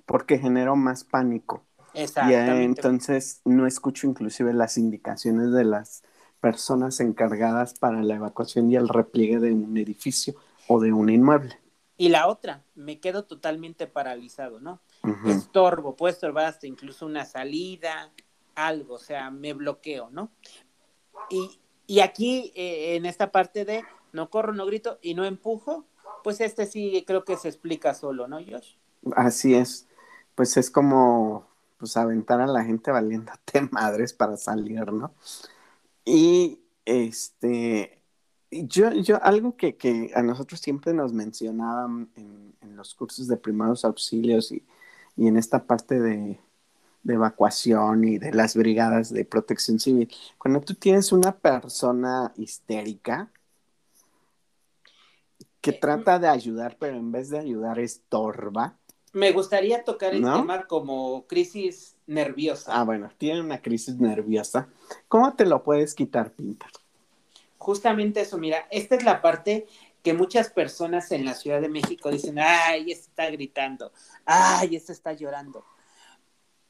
Porque 0.07 0.38
generó 0.38 0.76
más 0.76 1.02
pánico. 1.02 1.64
Exactamente. 1.94 2.62
Y 2.62 2.64
entonces 2.64 3.40
no 3.44 3.66
escucho 3.66 4.07
inclusive 4.07 4.52
las 4.52 4.78
indicaciones 4.78 5.50
de 5.50 5.64
las 5.64 6.04
personas 6.38 7.00
encargadas 7.00 7.74
para 7.74 8.04
la 8.04 8.14
evacuación 8.14 8.70
y 8.70 8.76
el 8.76 8.88
repliegue 8.88 9.40
de 9.40 9.52
un 9.52 9.76
edificio 9.76 10.37
o 10.68 10.78
de 10.78 10.92
un 10.92 11.11
inmueble. 11.11 11.59
Y 11.96 12.09
la 12.09 12.26
otra, 12.26 12.64
me 12.74 12.98
quedo 12.98 13.24
totalmente 13.24 13.87
paralizado, 13.87 14.61
¿no? 14.61 14.80
Estorbo, 15.26 15.94
puedo 15.94 16.12
estorbar 16.12 16.46
hasta 16.46 16.66
incluso 16.66 17.07
una 17.07 17.24
salida, 17.24 18.12
algo, 18.54 18.94
o 18.94 18.98
sea, 18.98 19.30
me 19.30 19.52
bloqueo, 19.52 20.11
¿no? 20.11 20.30
Y, 21.30 21.61
y 21.87 22.00
aquí, 22.00 22.52
eh, 22.57 22.96
en 22.96 23.07
esta 23.07 23.30
parte 23.30 23.64
de 23.64 23.85
no 24.12 24.30
corro, 24.30 24.52
no 24.52 24.66
grito 24.66 24.98
y 25.02 25.14
no 25.14 25.24
empujo, 25.24 25.85
pues 26.24 26.40
este 26.40 26.66
sí 26.66 27.04
creo 27.07 27.24
que 27.24 27.37
se 27.37 27.48
explica 27.48 27.94
solo, 27.94 28.26
¿no, 28.26 28.38
Josh? 28.38 28.74
Así 29.14 29.54
es, 29.54 29.87
pues 30.35 30.57
es 30.57 30.70
como, 30.70 31.46
pues 31.78 31.96
aventar 31.96 32.40
a 32.40 32.46
la 32.46 32.64
gente 32.64 32.90
valiéndote 32.90 33.61
madres 33.70 34.12
para 34.12 34.37
salir, 34.37 34.92
¿no? 34.92 35.14
Y 36.04 36.61
este, 36.85 38.00
yo, 38.62 38.93
yo, 38.93 39.23
algo 39.23 39.57
que, 39.57 39.77
que, 39.77 40.11
a 40.14 40.23
nosotros 40.23 40.61
siempre 40.61 40.93
nos 40.93 41.12
mencionaban 41.12 42.09
en, 42.17 42.55
en 42.61 42.77
los 42.77 42.95
cursos 42.95 43.29
de 43.29 43.37
primeros 43.37 43.85
auxilios 43.85 44.53
y, 44.53 44.62
y 45.17 45.27
en 45.27 45.37
esta 45.37 45.64
parte 45.64 46.01
de, 46.01 46.40
de, 47.03 47.14
evacuación 47.14 48.05
y 48.05 48.19
de 48.19 48.33
las 48.33 48.57
brigadas 48.57 49.12
de 49.12 49.25
protección 49.25 49.79
civil, 49.79 50.12
cuando 50.38 50.61
tú 50.61 50.75
tienes 50.75 51.12
una 51.12 51.37
persona 51.37 52.33
histérica 52.37 53.31
que 55.61 55.71
eh, 55.71 55.79
trata 55.81 56.19
de 56.19 56.29
ayudar, 56.29 56.77
pero 56.79 56.97
en 56.97 57.11
vez 57.11 57.31
de 57.31 57.38
ayudar 57.38 57.79
estorba. 57.79 58.77
Me 59.12 59.33
gustaría 59.33 59.85
tocar 59.85 60.12
el 60.12 60.23
tema 60.23 60.67
como 60.67 61.27
crisis 61.27 61.97
nerviosa. 62.07 62.79
Ah, 62.79 62.85
bueno, 62.85 63.11
tiene 63.17 63.40
una 63.40 63.62
crisis 63.62 63.97
nerviosa. 63.97 64.69
¿Cómo 65.09 65.35
te 65.35 65.47
lo 65.47 65.62
puedes 65.62 65.95
quitar, 65.95 66.33
Pinter? 66.33 66.69
Justamente 67.64 68.20
eso, 68.20 68.37
mira, 68.37 68.68
esta 68.70 68.94
es 68.94 69.05
la 69.05 69.22
parte 69.22 69.66
que 70.03 70.12
muchas 70.12 70.50
personas 70.50 71.11
en 71.12 71.24
la 71.24 71.33
Ciudad 71.33 71.62
de 71.62 71.70
México 71.70 72.11
dicen, 72.11 72.38
ay, 72.38 72.92
está 72.92 73.31
gritando, 73.31 73.90
ay, 74.27 74.77
este 74.77 74.92
está 74.92 75.14
llorando. 75.14 75.64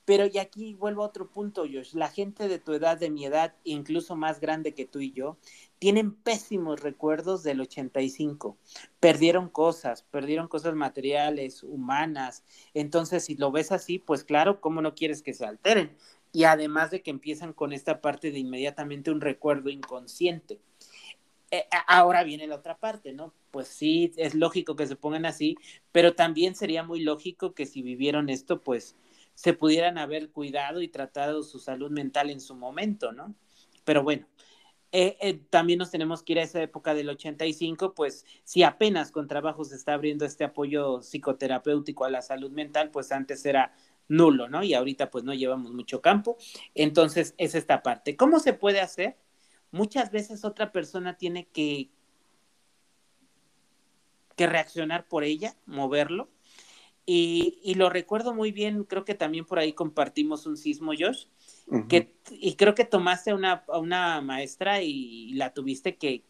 Pero 0.05 0.27
y 0.27 0.39
aquí 0.39 0.75
vuelvo 0.75 1.03
a 1.03 1.07
otro 1.07 1.31
punto, 1.31 1.63
Josh. 1.63 1.95
La 1.95 2.11
gente 2.11 2.47
de 2.47 2.61
tu 2.61 2.75
edad, 2.75 2.97
de 2.97 3.11
mi 3.11 3.25
edad, 3.25 3.55
incluso 3.65 4.15
más 4.15 4.39
grande 4.39 4.75
que 4.75 4.85
tú 4.85 5.01
y 5.01 5.11
yo, 5.11 5.37
tienen 5.81 6.15
pésimos 6.15 6.81
recuerdos 6.81 7.43
del 7.43 7.61
85. 7.61 8.57
Perdieron 9.01 9.49
cosas, 9.49 10.03
perdieron 10.03 10.47
cosas 10.47 10.75
materiales, 10.75 11.65
humanas. 11.65 12.45
Entonces, 12.73 13.25
si 13.25 13.35
lo 13.35 13.51
ves 13.51 13.73
así, 13.73 13.99
pues 13.99 14.23
claro, 14.23 14.61
¿cómo 14.61 14.81
no 14.81 14.95
quieres 14.95 15.23
que 15.23 15.35
se 15.35 15.45
alteren? 15.45 15.97
Y 16.33 16.45
además 16.45 16.91
de 16.93 17.03
que 17.03 17.11
empiezan 17.11 17.53
con 17.53 17.73
esta 17.73 18.01
parte 18.01 18.31
de 18.31 18.39
inmediatamente 18.39 19.11
un 19.11 19.21
recuerdo 19.21 19.71
inconsciente. 19.71 20.61
Eh, 21.51 21.65
ahora 21.87 22.25
viene 22.25 22.47
la 22.47 22.57
otra 22.57 22.79
parte, 22.79 23.13
¿no? 23.13 23.35
Pues 23.51 23.69
sí, 23.69 24.13
es 24.17 24.35
lógico 24.35 24.77
que 24.77 24.87
se 24.87 24.97
pongan 24.97 25.27
así, 25.27 25.57
pero 25.93 26.15
también 26.15 26.55
sería 26.55 26.83
muy 26.83 27.01
lógico 27.01 27.55
que 27.55 27.67
si 27.67 27.83
vivieron 27.83 28.29
esto, 28.29 28.63
pues 28.63 28.97
se 29.35 29.53
pudieran 29.53 29.99
haber 29.99 30.31
cuidado 30.31 30.83
y 30.83 30.89
tratado 30.89 31.43
su 31.43 31.59
salud 31.59 31.91
mental 31.91 32.31
en 32.31 32.41
su 32.41 32.55
momento, 32.55 33.13
¿no? 33.13 33.35
Pero 33.85 34.03
bueno, 34.03 34.27
eh, 34.93 35.17
eh, 35.21 35.41
también 35.51 35.81
nos 35.81 35.91
tenemos 35.91 36.23
que 36.23 36.35
ir 36.35 36.39
a 36.39 36.45
esa 36.45 36.63
época 36.63 36.95
del 36.95 37.09
85, 37.11 37.95
pues 37.95 38.25
si 38.45 38.63
apenas 38.63 39.11
con 39.11 39.27
trabajo 39.27 39.65
se 39.65 39.75
está 39.77 39.95
abriendo 39.95 40.25
este 40.25 40.45
apoyo 40.45 41.03
psicoterapéutico 41.03 42.05
a 42.05 42.11
la 42.11 42.23
salud 42.23 42.53
mental, 42.53 42.91
pues 42.93 43.11
antes 43.13 43.45
era 43.45 43.75
nulo, 44.09 44.49
¿no? 44.49 44.63
Y 44.63 44.75
ahorita 44.75 45.11
pues 45.11 45.25
no 45.25 45.35
llevamos 45.35 45.73
mucho 45.73 46.01
campo. 46.01 46.37
Entonces 46.75 47.35
es 47.39 47.55
esta 47.57 47.83
parte. 47.83 48.17
¿Cómo 48.17 48.39
se 48.39 48.53
puede 48.53 48.81
hacer? 48.81 49.17
Muchas 49.75 50.13
veces 50.13 50.45
otra 50.45 50.71
persona 50.71 51.17
tiene 51.17 51.49
que, 51.49 51.91
que 54.37 54.47
reaccionar 54.47 55.09
por 55.09 55.25
ella, 55.25 55.57
moverlo. 55.67 56.31
Y, 57.07 57.75
lo 57.75 57.91
recuerdo 57.91 58.33
muy 58.33 58.53
bien, 58.53 58.85
creo 58.85 59.05
que 59.05 59.17
también 59.17 59.45
por 59.45 59.59
ahí 59.59 59.73
compartimos 59.73 60.47
un 60.47 60.57
sismo, 60.57 60.93
Josh, 60.97 61.27
que, 61.89 62.15
y 62.31 62.55
creo 62.55 62.77
que 62.77 62.85
tomaste 62.85 63.33
a 63.33 63.35
una, 63.35 63.65
una 63.67 64.21
maestra 64.21 64.81
y, 64.81 65.33
la 65.35 65.53
tuviste 65.53 65.97
que, 65.97 66.23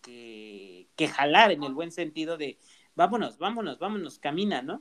que, 0.96 1.08
jalar 1.08 1.52
en 1.52 1.64
el 1.64 1.74
buen 1.74 1.92
sentido 1.92 2.38
de, 2.38 2.58
vámonos, 2.94 3.36
vámonos, 3.36 3.78
vámonos, 3.78 4.18
camina, 4.18 4.62
¿no? 4.62 4.80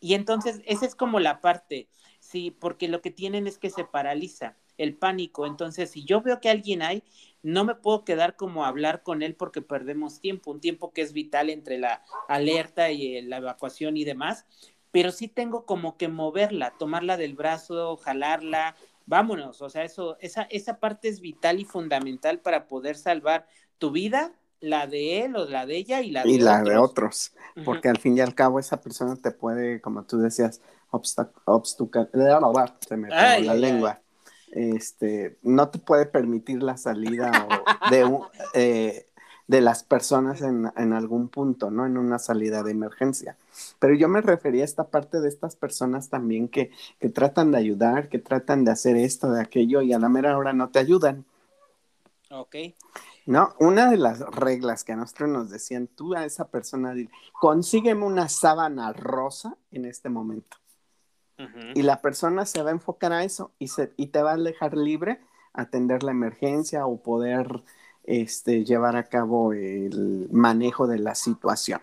Y 0.00 0.14
entonces, 0.14 0.62
esa 0.66 0.84
es 0.84 0.96
como 0.96 1.20
la 1.20 1.40
parte, 1.40 1.88
sí, 2.18 2.50
porque 2.50 2.88
lo 2.88 3.00
que 3.02 3.12
tienen 3.12 3.46
es 3.46 3.56
que 3.56 3.70
se 3.70 3.84
paraliza 3.84 4.56
el 4.78 4.96
pánico. 4.96 5.46
Entonces, 5.46 5.90
si 5.90 6.04
yo 6.04 6.20
veo 6.20 6.40
que 6.40 6.50
alguien 6.50 6.82
hay, 6.82 7.02
no 7.42 7.64
me 7.64 7.74
puedo 7.74 8.04
quedar 8.04 8.36
como 8.36 8.64
a 8.64 8.68
hablar 8.68 9.02
con 9.02 9.22
él 9.22 9.34
porque 9.34 9.62
perdemos 9.62 10.20
tiempo, 10.20 10.50
un 10.50 10.60
tiempo 10.60 10.92
que 10.92 11.02
es 11.02 11.12
vital 11.12 11.50
entre 11.50 11.78
la 11.78 12.02
alerta 12.28 12.90
y 12.90 13.22
la 13.22 13.38
evacuación 13.38 13.96
y 13.96 14.04
demás, 14.04 14.46
pero 14.90 15.12
sí 15.12 15.28
tengo 15.28 15.66
como 15.66 15.96
que 15.96 16.08
moverla, 16.08 16.74
tomarla 16.78 17.16
del 17.16 17.34
brazo, 17.34 17.96
jalarla, 17.98 18.76
vámonos, 19.04 19.62
o 19.62 19.70
sea, 19.70 19.84
eso, 19.84 20.16
esa, 20.20 20.42
esa 20.50 20.80
parte 20.80 21.08
es 21.08 21.20
vital 21.20 21.60
y 21.60 21.64
fundamental 21.64 22.40
para 22.40 22.66
poder 22.66 22.96
salvar 22.96 23.46
tu 23.78 23.90
vida, 23.90 24.32
la 24.60 24.86
de 24.86 25.22
él 25.22 25.36
o 25.36 25.44
la 25.44 25.66
de 25.66 25.76
ella 25.76 26.00
y 26.00 26.10
la 26.10 26.22
de 26.22 26.30
y 26.30 26.38
la 26.38 26.62
otros. 26.62 26.68
de 26.68 26.78
otros, 26.78 27.32
porque 27.64 27.88
al 27.88 27.98
fin 27.98 28.16
y 28.16 28.20
al 28.20 28.34
cabo 28.34 28.58
esa 28.58 28.80
persona 28.80 29.16
te 29.16 29.30
puede, 29.30 29.80
como 29.80 30.04
tú 30.04 30.18
decías, 30.18 30.62
obstacular, 30.90 32.74
se 32.80 32.96
me 32.96 33.08
la 33.08 33.54
lengua 33.54 34.00
este, 34.56 35.36
no 35.42 35.68
te 35.68 35.78
puede 35.78 36.06
permitir 36.06 36.62
la 36.62 36.78
salida 36.78 37.46
de, 37.90 38.18
eh, 38.54 39.06
de 39.46 39.60
las 39.60 39.84
personas 39.84 40.40
en, 40.40 40.92
algún 40.92 41.28
punto, 41.28 41.70
¿no? 41.70 41.84
En 41.84 41.98
una 41.98 42.18
salida 42.18 42.62
de 42.62 42.70
emergencia. 42.70 43.36
Pero 43.78 43.94
yo 43.94 44.08
me 44.08 44.22
refería 44.22 44.62
a 44.62 44.64
esta 44.64 44.84
parte 44.88 45.20
de 45.20 45.28
estas 45.28 45.56
personas 45.56 46.08
también 46.08 46.48
que, 46.48 46.70
que 46.98 47.10
tratan 47.10 47.52
de 47.52 47.58
ayudar, 47.58 48.08
que 48.08 48.18
tratan 48.18 48.64
de 48.64 48.72
hacer 48.72 48.96
esto, 48.96 49.30
de 49.30 49.42
aquello, 49.42 49.82
y 49.82 49.92
a 49.92 49.98
la 49.98 50.08
mera 50.08 50.36
hora 50.38 50.54
no 50.54 50.70
te 50.70 50.78
ayudan. 50.78 51.26
Ok. 52.30 52.56
No, 53.26 53.54
una 53.58 53.90
de 53.90 53.98
las 53.98 54.20
reglas 54.20 54.84
que 54.84 54.92
a 54.92 54.96
nosotros 54.96 55.28
nos 55.28 55.50
decían, 55.50 55.86
tú 55.86 56.14
a 56.14 56.24
esa 56.24 56.48
persona, 56.48 56.94
consígueme 57.38 58.06
una 58.06 58.28
sábana 58.28 58.92
rosa 58.94 59.56
en 59.70 59.84
este 59.84 60.08
momento. 60.08 60.56
Y 61.74 61.82
la 61.82 62.00
persona 62.00 62.46
se 62.46 62.62
va 62.62 62.70
a 62.70 62.72
enfocar 62.72 63.12
a 63.12 63.24
eso 63.24 63.52
y, 63.58 63.68
se, 63.68 63.92
y 63.96 64.06
te 64.06 64.22
va 64.22 64.32
a 64.32 64.36
dejar 64.36 64.76
libre 64.76 65.20
atender 65.52 66.02
la 66.02 66.12
emergencia 66.12 66.86
o 66.86 67.02
poder 67.02 67.62
este, 68.04 68.64
llevar 68.64 68.96
a 68.96 69.08
cabo 69.08 69.52
el 69.52 70.28
manejo 70.30 70.86
de 70.86 70.98
la 70.98 71.14
situación. 71.14 71.80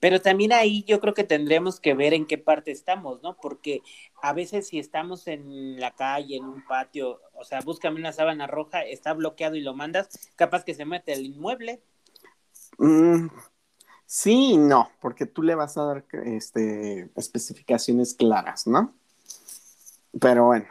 Pero 0.00 0.20
también 0.20 0.52
ahí 0.52 0.84
yo 0.84 1.00
creo 1.00 1.12
que 1.12 1.24
tendremos 1.24 1.80
que 1.80 1.94
ver 1.94 2.14
en 2.14 2.26
qué 2.26 2.38
parte 2.38 2.70
estamos, 2.70 3.20
¿no? 3.22 3.36
Porque 3.36 3.82
a 4.22 4.32
veces 4.32 4.68
si 4.68 4.78
estamos 4.78 5.26
en 5.26 5.80
la 5.80 5.90
calle, 5.90 6.36
en 6.36 6.44
un 6.44 6.64
patio, 6.64 7.20
o 7.34 7.44
sea, 7.44 7.60
búscame 7.62 7.98
una 7.98 8.12
sábana 8.12 8.46
roja, 8.46 8.82
está 8.82 9.12
bloqueado 9.12 9.56
y 9.56 9.60
lo 9.60 9.74
mandas, 9.74 10.30
capaz 10.36 10.64
que 10.64 10.74
se 10.74 10.84
mete 10.84 11.14
el 11.14 11.26
inmueble. 11.26 11.82
Mm, 12.78 13.26
Sí 14.10 14.52
y 14.52 14.56
no, 14.56 14.90
porque 15.02 15.26
tú 15.26 15.42
le 15.42 15.54
vas 15.54 15.76
a 15.76 15.84
dar 15.84 16.04
este, 16.24 17.10
especificaciones 17.14 18.14
claras, 18.14 18.66
¿no? 18.66 18.94
Pero 20.18 20.46
bueno. 20.46 20.64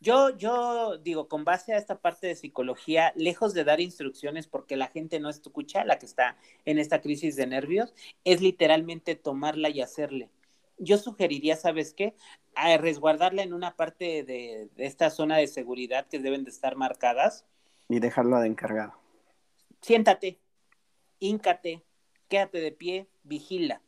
Yo, 0.00 0.36
yo 0.36 0.98
digo, 0.98 1.26
con 1.26 1.42
base 1.42 1.72
a 1.72 1.78
esta 1.78 2.00
parte 2.00 2.26
de 2.26 2.36
psicología, 2.36 3.14
lejos 3.16 3.54
de 3.54 3.64
dar 3.64 3.80
instrucciones 3.80 4.46
porque 4.46 4.76
la 4.76 4.88
gente 4.88 5.20
no 5.20 5.30
escucha, 5.30 5.86
la 5.86 5.98
que 5.98 6.04
está 6.04 6.36
en 6.66 6.78
esta 6.78 7.00
crisis 7.00 7.34
de 7.34 7.46
nervios, 7.46 7.94
es 8.24 8.42
literalmente 8.42 9.14
tomarla 9.14 9.70
y 9.70 9.80
hacerle. 9.80 10.28
Yo 10.76 10.98
sugeriría, 10.98 11.56
¿sabes 11.56 11.94
qué? 11.94 12.14
A 12.54 12.76
resguardarla 12.76 13.42
en 13.42 13.54
una 13.54 13.74
parte 13.74 14.22
de, 14.22 14.68
de 14.76 14.84
esta 14.84 15.08
zona 15.08 15.38
de 15.38 15.46
seguridad 15.46 16.08
que 16.08 16.18
deben 16.18 16.44
de 16.44 16.50
estar 16.50 16.76
marcadas. 16.76 17.46
Y 17.88 18.00
dejarlo 18.00 18.38
de 18.38 18.48
encargado. 18.48 18.92
Siéntate, 19.80 20.38
híncate, 21.20 21.82
quédate 22.32 22.62
de 22.62 22.72
pie, 22.72 23.08
vigila. 23.24 23.82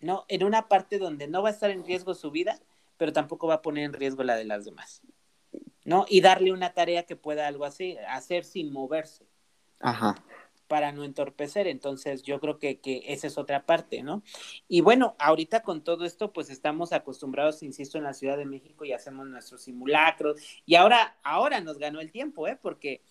No, 0.00 0.24
en 0.28 0.42
una 0.42 0.68
parte 0.68 0.98
donde 0.98 1.28
no 1.28 1.42
va 1.42 1.50
a 1.50 1.52
estar 1.52 1.70
en 1.70 1.84
riesgo 1.84 2.14
su 2.14 2.30
vida, 2.30 2.58
pero 2.96 3.12
tampoco 3.12 3.46
va 3.46 3.56
a 3.56 3.62
poner 3.62 3.84
en 3.84 3.92
riesgo 3.92 4.22
la 4.22 4.36
de 4.36 4.46
las 4.46 4.64
demás. 4.64 5.02
¿No? 5.84 6.06
Y 6.08 6.22
darle 6.22 6.50
una 6.50 6.72
tarea 6.72 7.04
que 7.04 7.16
pueda 7.16 7.46
algo 7.46 7.66
así, 7.66 7.98
hacer 8.08 8.44
sin 8.44 8.72
moverse. 8.72 9.26
Ajá. 9.80 10.14
Para 10.66 10.92
no 10.92 11.04
entorpecer. 11.04 11.66
Entonces, 11.66 12.22
yo 12.22 12.40
creo 12.40 12.58
que, 12.58 12.80
que 12.80 13.02
esa 13.08 13.26
es 13.26 13.36
otra 13.36 13.66
parte, 13.66 14.02
¿no? 14.02 14.22
Y 14.66 14.80
bueno, 14.80 15.14
ahorita 15.18 15.62
con 15.62 15.84
todo 15.84 16.06
esto, 16.06 16.32
pues 16.32 16.48
estamos 16.48 16.94
acostumbrados, 16.94 17.62
insisto, 17.62 17.98
en 17.98 18.04
la 18.04 18.14
Ciudad 18.14 18.38
de 18.38 18.46
México 18.46 18.86
y 18.86 18.94
hacemos 18.94 19.26
nuestros 19.26 19.60
simulacros. 19.60 20.40
Y 20.64 20.76
ahora, 20.76 21.18
ahora 21.22 21.60
nos 21.60 21.76
ganó 21.76 22.00
el 22.00 22.12
tiempo, 22.12 22.48
¿eh? 22.48 22.58
Porque 22.62 23.02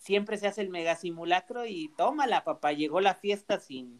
siempre 0.00 0.38
se 0.38 0.48
hace 0.48 0.62
el 0.62 0.70
mega 0.70 0.96
simulacro 0.96 1.66
y 1.66 1.88
tómala, 1.96 2.42
papá, 2.42 2.72
llegó 2.72 3.00
la 3.00 3.14
fiesta 3.14 3.60
sin, 3.60 3.98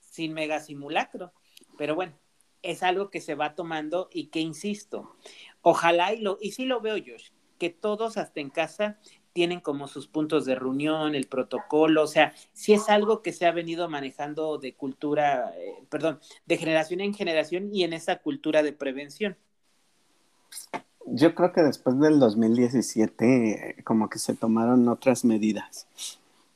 sin 0.00 0.32
mega 0.32 0.58
simulacro. 0.60 1.32
Pero 1.76 1.94
bueno, 1.94 2.18
es 2.62 2.82
algo 2.82 3.10
que 3.10 3.20
se 3.20 3.34
va 3.34 3.54
tomando 3.54 4.08
y 4.12 4.28
que 4.28 4.40
insisto, 4.40 5.14
ojalá 5.60 6.14
y 6.14 6.20
lo, 6.20 6.38
y 6.40 6.52
sí 6.52 6.64
lo 6.64 6.80
veo, 6.80 6.96
Josh, 6.96 7.30
que 7.58 7.70
todos 7.70 8.16
hasta 8.16 8.40
en 8.40 8.50
casa 8.50 8.98
tienen 9.34 9.60
como 9.60 9.88
sus 9.88 10.08
puntos 10.08 10.44
de 10.46 10.54
reunión, 10.54 11.14
el 11.14 11.26
protocolo, 11.26 12.02
o 12.02 12.06
sea, 12.06 12.34
si 12.52 12.72
es 12.72 12.88
algo 12.88 13.22
que 13.22 13.32
se 13.32 13.46
ha 13.46 13.52
venido 13.52 13.88
manejando 13.88 14.58
de 14.58 14.74
cultura, 14.74 15.54
eh, 15.56 15.84
perdón, 15.90 16.20
de 16.46 16.56
generación 16.56 17.00
en 17.00 17.14
generación 17.14 17.74
y 17.74 17.84
en 17.84 17.92
esa 17.92 18.16
cultura 18.16 18.62
de 18.62 18.72
prevención. 18.72 19.36
Yo 21.06 21.34
creo 21.34 21.52
que 21.52 21.62
después 21.62 21.98
del 21.98 22.18
2017 22.20 23.70
eh, 23.78 23.82
como 23.84 24.08
que 24.08 24.18
se 24.18 24.34
tomaron 24.34 24.88
otras 24.88 25.24
medidas, 25.24 25.86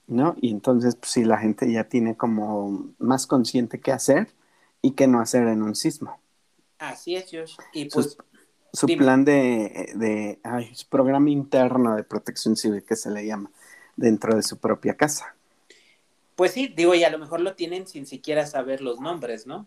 ¿no? 0.07 0.37
Y 0.41 0.51
entonces, 0.51 0.97
pues 0.97 1.13
sí, 1.13 1.25
la 1.25 1.39
gente 1.39 1.71
ya 1.71 1.85
tiene 1.85 2.17
como 2.17 2.91
más 2.99 3.27
consciente 3.27 3.81
qué 3.81 3.93
hacer 3.93 4.29
y 4.83 4.93
qué 4.93 5.07
no 5.07 5.21
hacer 5.21 5.49
en 5.49 5.63
un 5.63 5.75
sismo. 5.75 6.19
Así 6.79 7.17
es, 7.17 7.27
Josh. 7.31 7.57
Y 7.73 7.87
pues... 7.87 8.17
Su, 8.73 8.87
plan 8.89 9.25
de, 9.25 9.93
de 9.95 10.39
ay, 10.43 10.75
su 10.75 10.87
programa 10.87 11.31
interno 11.31 11.97
de 11.97 12.05
protección 12.05 12.57
civil 12.57 12.85
que 12.85 12.95
se 12.95 13.11
le 13.11 13.25
llama 13.25 13.51
dentro 13.97 14.37
de 14.37 14.43
su 14.43 14.59
propia 14.59 14.95
casa. 14.95 15.35
Pues 16.35 16.53
sí, 16.53 16.69
digo, 16.69 16.95
y 16.95 17.03
a 17.03 17.09
lo 17.09 17.19
mejor 17.19 17.41
lo 17.41 17.55
tienen 17.55 17.87
sin 17.87 18.05
siquiera 18.05 18.45
saber 18.45 18.83
los 18.83 19.01
nombres, 19.01 19.47
¿no? 19.47 19.67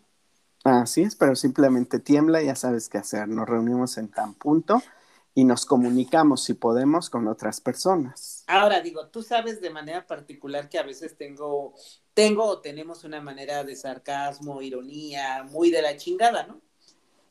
Así 0.64 1.02
es, 1.02 1.16
pero 1.16 1.34
simplemente 1.36 1.98
tiembla, 1.98 2.42
ya 2.42 2.54
sabes 2.54 2.88
qué 2.88 2.98
hacer. 2.98 3.28
Nos 3.28 3.48
reunimos 3.48 3.96
en 3.96 4.08
tan 4.08 4.34
punto 4.34 4.82
y 5.34 5.44
nos 5.44 5.64
comunicamos 5.64 6.44
si 6.44 6.54
podemos 6.54 7.08
con 7.08 7.28
otras 7.28 7.60
personas. 7.60 8.44
Ahora 8.46 8.80
digo, 8.80 9.08
tú 9.08 9.22
sabes 9.22 9.60
de 9.60 9.70
manera 9.70 10.06
particular 10.06 10.68
que 10.68 10.78
a 10.78 10.82
veces 10.82 11.16
tengo, 11.16 11.74
tengo 12.12 12.44
o 12.44 12.60
tenemos 12.60 13.04
una 13.04 13.20
manera 13.22 13.64
de 13.64 13.74
sarcasmo, 13.74 14.60
ironía, 14.60 15.44
muy 15.44 15.70
de 15.70 15.80
la 15.80 15.96
chingada, 15.96 16.46
¿no? 16.46 16.60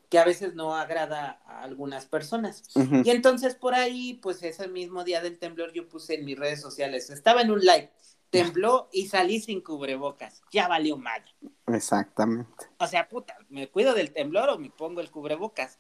Que 0.10 0.18
a 0.18 0.26
veces 0.26 0.56
no 0.56 0.76
agrada 0.76 1.40
a 1.46 1.62
algunas 1.62 2.08
personas. 2.08 2.64
Y 2.76 3.12
entonces 3.12 3.54
por 3.54 3.76
ahí, 3.76 4.16
pues 4.24 4.42
ese 4.42 4.68
mismo 4.68 5.04
día 5.04 5.22
del 5.22 5.38
temblor 5.38 5.72
yo 5.72 5.88
puse 5.88 6.16
en 6.16 6.26
mis 6.26 6.40
redes 6.40 6.62
sociales, 6.62 7.12
estaba 7.12 7.42
en 7.42 7.52
un 7.52 7.60
live 7.60 7.92
tembló 8.30 8.90
y 8.92 9.08
salí 9.08 9.40
sin 9.40 9.62
cubrebocas. 9.62 10.42
Ya 10.52 10.68
valió 10.68 10.98
mal. 10.98 11.24
Exactamente. 11.68 12.68
O 12.78 12.88
sea, 12.88 13.08
puta, 13.08 13.36
¿me 13.50 13.70
cuido 13.70 13.94
del 13.94 14.12
temblor 14.12 14.50
o 14.50 14.58
me 14.58 14.70
pongo 14.70 15.02
el 15.02 15.12
cubrebocas? 15.12 15.78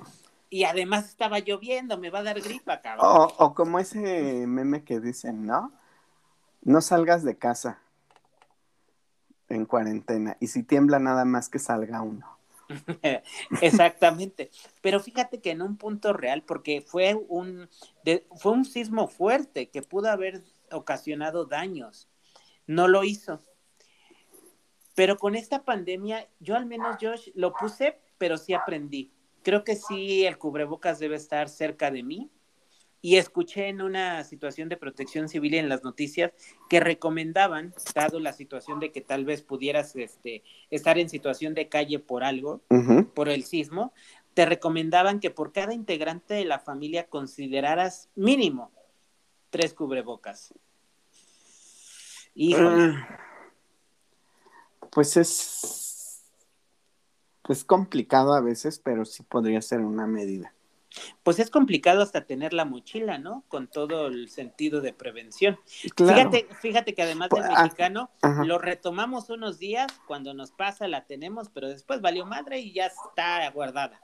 Y 0.49 0.63
además 0.63 1.09
estaba 1.09 1.39
lloviendo, 1.39 1.97
me 1.97 2.09
va 2.09 2.19
a 2.19 2.23
dar 2.23 2.41
gripa, 2.41 2.81
cabrón. 2.81 3.05
O, 3.07 3.33
o 3.37 3.53
como 3.53 3.79
ese 3.79 4.47
meme 4.47 4.83
que 4.83 4.99
dicen, 4.99 5.45
¿no? 5.45 5.71
No 6.61 6.81
salgas 6.81 7.23
de 7.23 7.37
casa 7.37 7.81
en 9.47 9.65
cuarentena. 9.65 10.37
Y 10.39 10.47
si 10.47 10.63
tiembla 10.63 10.99
nada 10.99 11.25
más 11.25 11.49
que 11.49 11.59
salga 11.59 12.01
uno. 12.01 12.39
Exactamente. 13.61 14.51
Pero 14.81 14.99
fíjate 14.99 15.41
que 15.41 15.51
en 15.51 15.61
un 15.61 15.77
punto 15.77 16.13
real, 16.13 16.43
porque 16.43 16.81
fue 16.81 17.15
un, 17.15 17.69
de, 18.03 18.25
fue 18.37 18.53
un 18.53 18.65
sismo 18.65 19.07
fuerte 19.07 19.69
que 19.69 19.81
pudo 19.81 20.09
haber 20.09 20.43
ocasionado 20.71 21.45
daños. 21.45 22.08
No 22.69 22.87
lo 22.87 23.03
hizo. 23.03 23.41
Pero 24.93 25.17
con 25.17 25.33
esta 25.33 25.65
pandemia, 25.65 26.29
yo 26.39 26.55
al 26.55 26.67
menos, 26.67 26.97
Josh, 27.01 27.29
lo 27.33 27.51
puse, 27.51 27.97
pero 28.19 28.37
sí 28.37 28.53
aprendí. 28.53 29.11
Creo 29.41 29.63
que 29.63 29.75
sí, 29.75 30.23
el 30.23 30.37
cubrebocas 30.37 30.99
debe 30.99 31.15
estar 31.15 31.49
cerca 31.49 31.89
de 31.89 32.03
mí. 32.03 32.29
Y 33.01 33.15
escuché 33.15 33.69
en 33.69 33.81
una 33.81 34.23
situación 34.23 34.69
de 34.69 34.77
protección 34.77 35.29
civil 35.29 35.55
en 35.55 35.67
las 35.67 35.83
noticias 35.83 36.31
que 36.69 36.79
recomendaban, 36.79 37.73
dado 37.95 38.19
la 38.19 38.33
situación 38.33 38.79
de 38.79 38.91
que 38.91 39.01
tal 39.01 39.25
vez 39.25 39.41
pudieras 39.41 39.95
este, 39.95 40.43
estar 40.69 40.99
en 40.99 41.09
situación 41.09 41.55
de 41.55 41.69
calle 41.69 41.97
por 41.97 42.23
algo, 42.23 42.61
por 43.15 43.29
el 43.29 43.45
sismo, 43.45 43.93
te 44.35 44.45
recomendaban 44.45 45.19
que 45.19 45.31
por 45.31 45.53
cada 45.53 45.73
integrante 45.73 46.35
de 46.35 46.45
la 46.45 46.59
familia 46.59 47.07
consideraras 47.07 48.09
mínimo 48.13 48.71
tres 49.49 49.73
cubrebocas. 49.73 50.53
Híjole. 52.35 52.95
Ah, 52.95 53.19
Pues 54.91 55.17
es, 55.17 56.23
pues 57.41 57.63
complicado 57.63 58.33
a 58.33 58.41
veces, 58.41 58.79
pero 58.79 59.05
sí 59.05 59.23
podría 59.23 59.61
ser 59.61 59.81
una 59.81 60.07
medida. 60.07 60.53
Pues 61.23 61.37
es 61.39 61.51
complicado 61.51 62.01
hasta 62.01 62.25
tener 62.25 62.51
la 62.53 62.65
mochila, 62.65 63.19
¿no? 63.19 63.43
Con 63.47 63.67
todo 63.67 64.07
el 64.07 64.29
sentido 64.29 64.81
de 64.81 64.91
prevención. 64.91 65.59
Claro. 65.95 66.31
Fíjate, 66.31 66.55
fíjate 66.55 66.93
que 66.95 67.03
además 67.03 67.29
del 67.29 67.43
Pues, 67.43 67.51
ah, 67.55 67.63
mexicano, 67.63 68.09
ajá. 68.21 68.43
lo 68.43 68.57
retomamos 68.57 69.29
unos 69.29 69.59
días, 69.59 69.87
cuando 70.07 70.33
nos 70.33 70.51
pasa 70.51 70.87
la 70.87 71.05
tenemos, 71.05 71.49
pero 71.49 71.67
después 71.67 72.01
valió 72.01 72.25
madre 72.25 72.59
y 72.59 72.73
ya 72.73 72.87
está 72.87 73.47
guardada. 73.51 74.01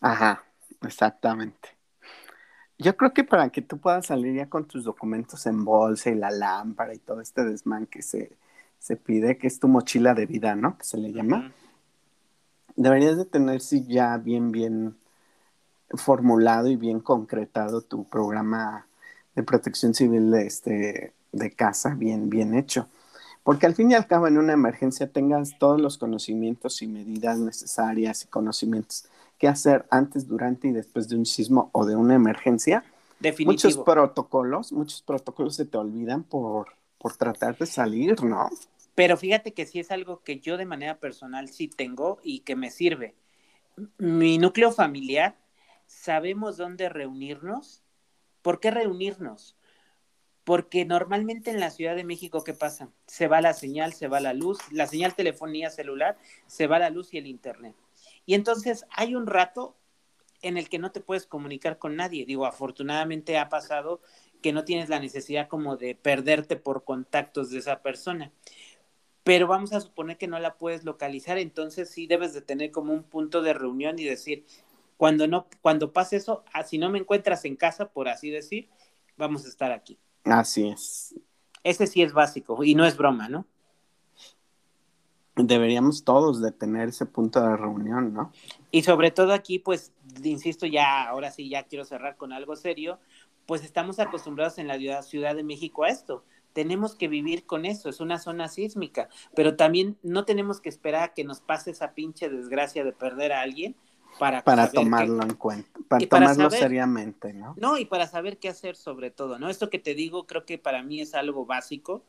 Ajá, 0.00 0.44
exactamente. 0.82 1.79
Yo 2.80 2.96
creo 2.96 3.12
que 3.12 3.24
para 3.24 3.50
que 3.50 3.60
tú 3.60 3.76
puedas 3.76 4.06
salir 4.06 4.34
ya 4.34 4.48
con 4.48 4.64
tus 4.64 4.84
documentos 4.84 5.44
en 5.44 5.66
bolsa 5.66 6.08
y 6.08 6.14
la 6.14 6.30
lámpara 6.30 6.94
y 6.94 6.98
todo 6.98 7.20
este 7.20 7.44
desmán 7.44 7.86
que 7.86 8.00
se, 8.00 8.32
se 8.78 8.96
pide, 8.96 9.36
que 9.36 9.48
es 9.48 9.60
tu 9.60 9.68
mochila 9.68 10.14
de 10.14 10.24
vida, 10.24 10.54
¿no? 10.54 10.78
Que 10.78 10.84
se 10.84 10.96
le 10.96 11.12
llama. 11.12 11.52
Deberías 12.76 13.18
de 13.18 13.26
tener 13.26 13.60
sí 13.60 13.84
ya 13.86 14.16
bien, 14.16 14.50
bien 14.50 14.96
formulado 15.90 16.68
y 16.68 16.76
bien 16.76 17.00
concretado 17.00 17.82
tu 17.82 18.04
programa 18.04 18.86
de 19.34 19.42
protección 19.42 19.92
civil 19.92 20.30
de, 20.30 20.46
este, 20.46 21.12
de 21.32 21.50
casa, 21.50 21.94
bien, 21.94 22.30
bien 22.30 22.54
hecho. 22.54 22.88
Porque 23.42 23.66
al 23.66 23.74
fin 23.74 23.90
y 23.90 23.94
al 23.94 24.06
cabo 24.06 24.26
en 24.26 24.38
una 24.38 24.54
emergencia 24.54 25.12
tengas 25.12 25.58
todos 25.58 25.78
los 25.78 25.98
conocimientos 25.98 26.80
y 26.80 26.86
medidas 26.86 27.38
necesarias 27.38 28.24
y 28.24 28.28
conocimientos 28.28 29.04
que 29.40 29.48
hacer 29.48 29.86
antes, 29.90 30.28
durante 30.28 30.68
y 30.68 30.72
después 30.72 31.08
de 31.08 31.16
un 31.16 31.24
sismo 31.24 31.70
o 31.72 31.86
de 31.86 31.96
una 31.96 32.14
emergencia. 32.14 32.84
Definitivo. 33.18 33.52
Muchos 33.52 33.78
protocolos, 33.78 34.70
muchos 34.70 35.02
protocolos 35.02 35.56
se 35.56 35.64
te 35.64 35.78
olvidan 35.78 36.22
por, 36.22 36.68
por 36.98 37.16
tratar 37.16 37.56
de 37.56 37.64
salir, 37.64 38.22
¿no? 38.22 38.50
Pero 38.94 39.16
fíjate 39.16 39.54
que 39.54 39.64
sí 39.64 39.80
es 39.80 39.90
algo 39.90 40.22
que 40.22 40.40
yo 40.40 40.58
de 40.58 40.66
manera 40.66 40.98
personal 40.98 41.48
sí 41.48 41.68
tengo 41.68 42.18
y 42.22 42.40
que 42.40 42.54
me 42.54 42.70
sirve. 42.70 43.14
Mi 43.96 44.36
núcleo 44.36 44.72
familiar, 44.72 45.38
sabemos 45.86 46.58
dónde 46.58 46.90
reunirnos. 46.90 47.82
¿Por 48.42 48.60
qué 48.60 48.70
reunirnos? 48.70 49.56
Porque 50.44 50.84
normalmente 50.84 51.50
en 51.50 51.60
la 51.60 51.70
Ciudad 51.70 51.96
de 51.96 52.04
México, 52.04 52.44
¿qué 52.44 52.52
pasa? 52.52 52.90
Se 53.06 53.26
va 53.26 53.40
la 53.40 53.54
señal, 53.54 53.94
se 53.94 54.06
va 54.06 54.20
la 54.20 54.34
luz, 54.34 54.58
la 54.70 54.86
señal 54.86 55.14
telefonía 55.14 55.70
celular, 55.70 56.18
se 56.46 56.66
va 56.66 56.78
la 56.78 56.90
luz 56.90 57.14
y 57.14 57.18
el 57.18 57.26
internet. 57.26 57.74
Y 58.30 58.34
entonces 58.34 58.86
hay 58.90 59.16
un 59.16 59.26
rato 59.26 59.76
en 60.40 60.56
el 60.56 60.68
que 60.68 60.78
no 60.78 60.92
te 60.92 61.00
puedes 61.00 61.26
comunicar 61.26 61.78
con 61.78 61.96
nadie. 61.96 62.24
Digo, 62.24 62.46
afortunadamente 62.46 63.36
ha 63.38 63.48
pasado 63.48 64.02
que 64.40 64.52
no 64.52 64.64
tienes 64.64 64.88
la 64.88 65.00
necesidad 65.00 65.48
como 65.48 65.76
de 65.76 65.96
perderte 65.96 66.54
por 66.54 66.84
contactos 66.84 67.50
de 67.50 67.58
esa 67.58 67.82
persona 67.82 68.30
pero 69.24 69.48
vamos 69.48 69.72
a 69.72 69.80
suponer 69.80 70.16
que 70.16 70.28
no 70.28 70.38
la 70.38 70.56
puedes 70.56 70.84
localizar, 70.84 71.38
entonces 71.38 71.90
sí 71.90 72.06
debes 72.06 72.32
de 72.32 72.40
tener 72.40 72.70
como 72.70 72.92
un 72.94 73.02
punto 73.02 73.42
de 73.42 73.52
reunión 73.52 73.98
y 73.98 74.04
decir, 74.04 74.46
cuando 74.96 75.26
no, 75.26 75.46
cuando 75.60 75.92
pase 75.92 76.16
eso, 76.16 76.44
ah, 76.52 76.64
si 76.64 76.78
no 76.78 76.88
me 76.88 76.98
encuentras 76.98 77.44
en 77.44 77.56
casa, 77.56 77.90
por 77.90 78.08
así 78.08 78.30
decir, 78.30 78.68
vamos 79.16 79.44
a 79.44 79.48
estar 79.48 79.72
aquí. 79.72 79.98
Así 80.24 80.68
es. 80.68 81.14
Ese 81.62 81.86
sí 81.86 82.02
es 82.02 82.12
básico 82.12 82.64
y 82.64 82.74
no 82.74 82.86
es 82.86 82.96
broma, 82.96 83.28
¿no? 83.28 83.46
Deberíamos 85.46 86.04
todos 86.04 86.40
de 86.40 86.52
tener 86.52 86.88
ese 86.88 87.06
punto 87.06 87.40
de 87.40 87.56
reunión, 87.56 88.12
¿no? 88.14 88.32
Y 88.70 88.82
sobre 88.82 89.10
todo 89.10 89.32
aquí, 89.32 89.58
pues, 89.58 89.92
insisto, 90.22 90.66
ya, 90.66 91.08
ahora 91.08 91.30
sí, 91.30 91.48
ya 91.48 91.64
quiero 91.64 91.84
cerrar 91.84 92.16
con 92.16 92.32
algo 92.32 92.56
serio, 92.56 92.98
pues 93.46 93.64
estamos 93.64 93.98
acostumbrados 93.98 94.58
en 94.58 94.68
la 94.68 94.78
ciudad, 94.78 95.02
Ciudad 95.02 95.34
de 95.34 95.42
México 95.44 95.84
a 95.84 95.88
esto. 95.88 96.24
Tenemos 96.52 96.94
que 96.96 97.08
vivir 97.08 97.46
con 97.46 97.64
eso, 97.64 97.88
es 97.88 98.00
una 98.00 98.18
zona 98.18 98.48
sísmica, 98.48 99.08
pero 99.34 99.56
también 99.56 99.96
no 100.02 100.24
tenemos 100.24 100.60
que 100.60 100.68
esperar 100.68 101.02
a 101.04 101.14
que 101.14 101.24
nos 101.24 101.40
pase 101.40 101.70
esa 101.70 101.92
pinche 101.94 102.28
desgracia 102.28 102.84
de 102.84 102.92
perder 102.92 103.32
a 103.32 103.40
alguien 103.40 103.76
para, 104.18 104.42
Para 104.42 104.70
tomarlo 104.70 105.22
en 105.22 105.34
cuenta, 105.34 105.70
para 105.88 106.08
para 106.08 106.08
tomarlo 106.08 106.50
saber- 106.50 106.58
seriamente, 106.60 107.32
¿no? 107.32 107.54
No, 107.56 107.78
y 107.78 107.84
para 107.84 108.08
saber 108.08 108.38
qué 108.38 108.48
hacer 108.48 108.74
sobre 108.74 109.12
todo, 109.12 109.38
¿no? 109.38 109.48
Esto 109.48 109.70
que 109.70 109.78
te 109.78 109.94
digo 109.94 110.26
creo 110.26 110.44
que 110.44 110.58
para 110.58 110.82
mí 110.82 111.00
es 111.00 111.14
algo 111.14 111.46
básico. 111.46 112.04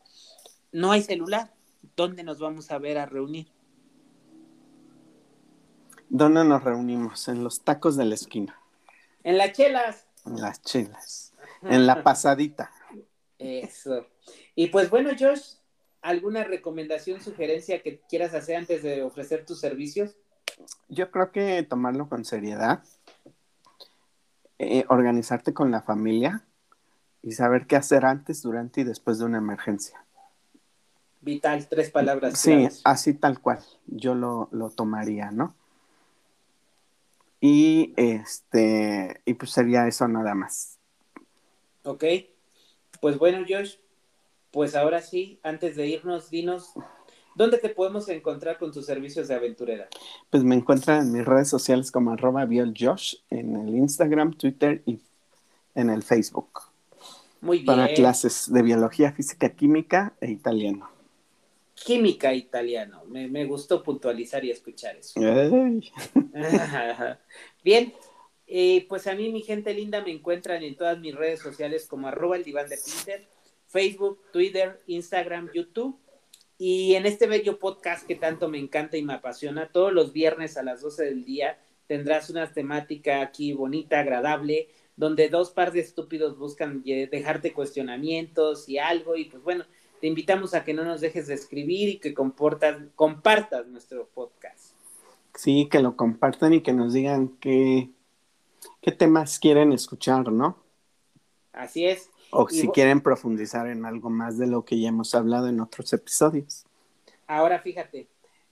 No 0.72 0.90
hay 0.90 1.02
celular. 1.02 1.52
¿Dónde 1.96 2.22
nos 2.22 2.38
vamos 2.38 2.70
a 2.70 2.78
ver 2.78 2.98
a 2.98 3.06
reunir? 3.06 3.48
¿Dónde 6.08 6.44
nos 6.44 6.62
reunimos? 6.62 7.28
En 7.28 7.42
los 7.42 7.62
tacos 7.62 7.96
de 7.96 8.04
la 8.04 8.14
esquina, 8.14 8.58
En 9.24 9.38
las 9.38 9.52
chelas. 9.52 10.06
en 10.26 10.40
las 10.40 10.62
chelas, 10.62 11.32
en 11.62 11.86
la 11.86 12.02
pasadita. 12.02 12.70
Eso. 13.38 14.06
Y 14.54 14.68
pues 14.68 14.90
bueno, 14.90 15.10
Josh, 15.18 15.54
¿alguna 16.00 16.44
recomendación, 16.44 17.20
sugerencia 17.20 17.82
que 17.82 18.00
quieras 18.08 18.34
hacer 18.34 18.56
antes 18.56 18.82
de 18.82 19.02
ofrecer 19.02 19.44
tus 19.46 19.58
servicios? 19.60 20.16
Yo 20.88 21.10
creo 21.10 21.32
que 21.32 21.62
tomarlo 21.62 22.08
con 22.08 22.24
seriedad, 22.24 22.84
eh, 24.58 24.84
organizarte 24.88 25.54
con 25.54 25.70
la 25.70 25.82
familia 25.82 26.44
y 27.22 27.32
saber 27.32 27.66
qué 27.66 27.76
hacer 27.76 28.04
antes, 28.04 28.42
durante 28.42 28.82
y 28.82 28.84
después 28.84 29.18
de 29.18 29.24
una 29.24 29.38
emergencia. 29.38 30.04
Vital, 31.22 31.66
tres 31.68 31.90
palabras. 31.90 32.38
Sí, 32.38 32.50
claves. 32.50 32.80
así 32.84 33.14
tal 33.14 33.40
cual, 33.40 33.60
yo 33.86 34.14
lo, 34.14 34.48
lo 34.50 34.70
tomaría, 34.70 35.30
¿no? 35.30 35.54
Y 37.40 37.92
este, 37.96 39.20
y 39.24 39.34
pues 39.34 39.50
sería 39.50 39.88
eso 39.88 40.06
nada 40.06 40.34
más. 40.34 40.78
Ok. 41.84 42.04
Pues 43.00 43.18
bueno, 43.18 43.44
Josh, 43.48 43.76
pues 44.52 44.76
ahora 44.76 45.00
sí, 45.00 45.40
antes 45.42 45.74
de 45.74 45.88
irnos, 45.88 46.30
dinos, 46.30 46.72
¿dónde 47.34 47.58
te 47.58 47.68
podemos 47.68 48.08
encontrar 48.08 48.58
con 48.58 48.70
tus 48.70 48.86
servicios 48.86 49.26
de 49.26 49.34
aventurera? 49.34 49.88
Pues 50.30 50.44
me 50.44 50.54
encuentran 50.54 51.06
en 51.06 51.12
mis 51.12 51.24
redes 51.24 51.48
sociales 51.48 51.90
como 51.90 52.12
arroba 52.12 52.44
bioljosh, 52.44 53.16
en 53.30 53.56
el 53.56 53.74
Instagram, 53.74 54.34
Twitter 54.34 54.82
y 54.86 55.00
en 55.74 55.90
el 55.90 56.04
Facebook. 56.04 56.60
Muy 57.40 57.58
bien. 57.58 57.66
Para 57.66 57.92
clases 57.92 58.52
de 58.52 58.62
biología, 58.62 59.10
física, 59.10 59.48
química 59.48 60.12
e 60.20 60.30
italiano. 60.30 60.91
Química 61.84 62.32
italiano. 62.32 63.04
Me, 63.06 63.28
me 63.28 63.44
gustó 63.44 63.82
puntualizar 63.82 64.44
y 64.44 64.50
escuchar 64.50 64.96
eso. 64.96 65.20
Bien, 67.64 67.92
eh, 68.46 68.86
pues 68.88 69.06
a 69.06 69.14
mí, 69.14 69.30
mi 69.32 69.42
gente 69.42 69.72
linda, 69.72 70.02
me 70.02 70.12
encuentran 70.12 70.62
en 70.62 70.76
todas 70.76 70.98
mis 70.98 71.14
redes 71.14 71.40
sociales 71.40 71.86
como 71.86 72.08
arroba 72.08 72.36
el 72.36 72.44
diván 72.44 72.68
de 72.68 72.76
Pinter, 72.76 73.26
Facebook, 73.66 74.20
Twitter, 74.32 74.80
Instagram, 74.86 75.50
YouTube. 75.54 75.98
Y 76.58 76.94
en 76.94 77.06
este 77.06 77.26
bello 77.26 77.58
podcast 77.58 78.06
que 78.06 78.14
tanto 78.14 78.48
me 78.48 78.58
encanta 78.58 78.96
y 78.96 79.02
me 79.02 79.14
apasiona, 79.14 79.72
todos 79.72 79.92
los 79.92 80.12
viernes 80.12 80.56
a 80.56 80.62
las 80.62 80.82
12 80.82 81.04
del 81.04 81.24
día 81.24 81.58
tendrás 81.86 82.30
una 82.30 82.52
temática 82.52 83.20
aquí 83.20 83.52
bonita, 83.52 84.00
agradable, 84.00 84.68
donde 84.96 85.28
dos 85.28 85.50
par 85.50 85.72
de 85.72 85.80
estúpidos 85.80 86.38
buscan 86.38 86.82
eh, 86.86 87.08
dejarte 87.10 87.52
cuestionamientos 87.52 88.68
y 88.68 88.78
algo. 88.78 89.16
Y 89.16 89.24
pues 89.24 89.42
bueno, 89.42 89.64
te 90.02 90.08
invitamos 90.08 90.52
a 90.52 90.64
que 90.64 90.74
no 90.74 90.84
nos 90.84 91.00
dejes 91.00 91.28
de 91.28 91.34
escribir 91.34 91.88
y 91.88 91.98
que 92.00 92.12
comportas, 92.12 92.76
compartas 92.96 93.68
nuestro 93.68 94.08
podcast. 94.08 94.72
Sí, 95.36 95.68
que 95.70 95.78
lo 95.78 95.96
compartan 95.96 96.54
y 96.54 96.60
que 96.60 96.72
nos 96.72 96.92
digan 96.92 97.28
qué, 97.38 97.88
qué 98.80 98.90
temas 98.90 99.38
quieren 99.38 99.72
escuchar, 99.72 100.32
¿no? 100.32 100.58
Así 101.52 101.86
es. 101.86 102.10
O 102.32 102.48
si 102.48 102.66
quieren 102.70 103.00
profundizar 103.00 103.68
en 103.68 103.84
algo 103.84 104.10
más 104.10 104.38
de 104.38 104.48
lo 104.48 104.64
que 104.64 104.80
ya 104.80 104.88
hemos 104.88 105.14
hablado 105.14 105.46
en 105.46 105.60
otros 105.60 105.92
episodios. 105.92 106.64
Ahora 107.28 107.60
fíjate, 107.60 108.08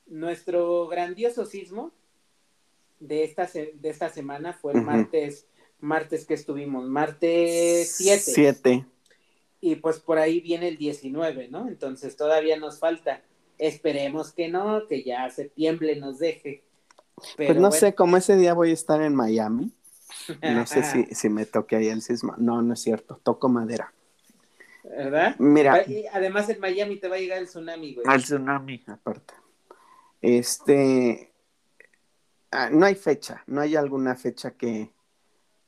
nuestro 0.06 0.86
grandioso 0.86 1.46
sismo 1.46 1.90
de 3.00 3.24
esta, 3.24 3.46
de 3.52 3.88
esta 3.90 4.08
semana 4.08 4.52
fue 4.52 4.74
el 4.74 4.82
martes, 4.82 5.48
martes 5.80 6.26
que 6.26 6.34
estuvimos, 6.34 6.86
martes 6.86 7.96
7. 7.96 8.22
7. 8.24 8.86
Y 9.60 9.76
pues 9.76 10.00
por 10.00 10.18
ahí 10.18 10.40
viene 10.40 10.68
el 10.68 10.76
19, 10.76 11.48
¿no? 11.48 11.68
Entonces 11.68 12.16
todavía 12.16 12.56
nos 12.58 12.78
falta. 12.78 13.22
Esperemos 13.58 14.32
que 14.32 14.48
no, 14.48 14.86
que 14.86 15.02
ya 15.02 15.28
septiembre 15.30 15.96
nos 15.96 16.18
deje. 16.18 16.64
pues 17.36 17.56
no 17.56 17.70
sé, 17.70 17.94
como 17.94 18.16
ese 18.16 18.36
día 18.36 18.54
voy 18.54 18.70
a 18.70 18.74
estar 18.74 19.02
en 19.02 19.14
Miami, 19.14 19.72
no 20.42 20.66
sé 20.66 20.82
si, 20.82 21.14
si 21.14 21.28
me 21.28 21.44
toque 21.44 21.76
ahí 21.76 21.88
el 21.88 22.02
sismo. 22.02 22.34
No, 22.38 22.62
no 22.62 22.74
es 22.74 22.80
cierto, 22.80 23.20
toco 23.22 23.48
madera. 23.48 23.92
¿Verdad? 24.82 25.36
Mira. 25.38 25.84
Además 26.12 26.48
en 26.48 26.60
Miami 26.60 26.96
te 26.96 27.08
va 27.08 27.16
a 27.16 27.18
llegar 27.18 27.38
el 27.38 27.46
tsunami, 27.46 27.94
güey. 27.94 28.06
Al 28.08 28.22
tsunami, 28.22 28.82
aparte. 28.86 29.34
Este, 30.20 31.32
ah, 32.50 32.68
no 32.70 32.86
hay 32.86 32.94
fecha, 32.94 33.42
no 33.46 33.60
hay 33.60 33.76
alguna 33.76 34.16
fecha 34.16 34.52
que, 34.52 34.90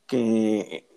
que, 0.07 0.88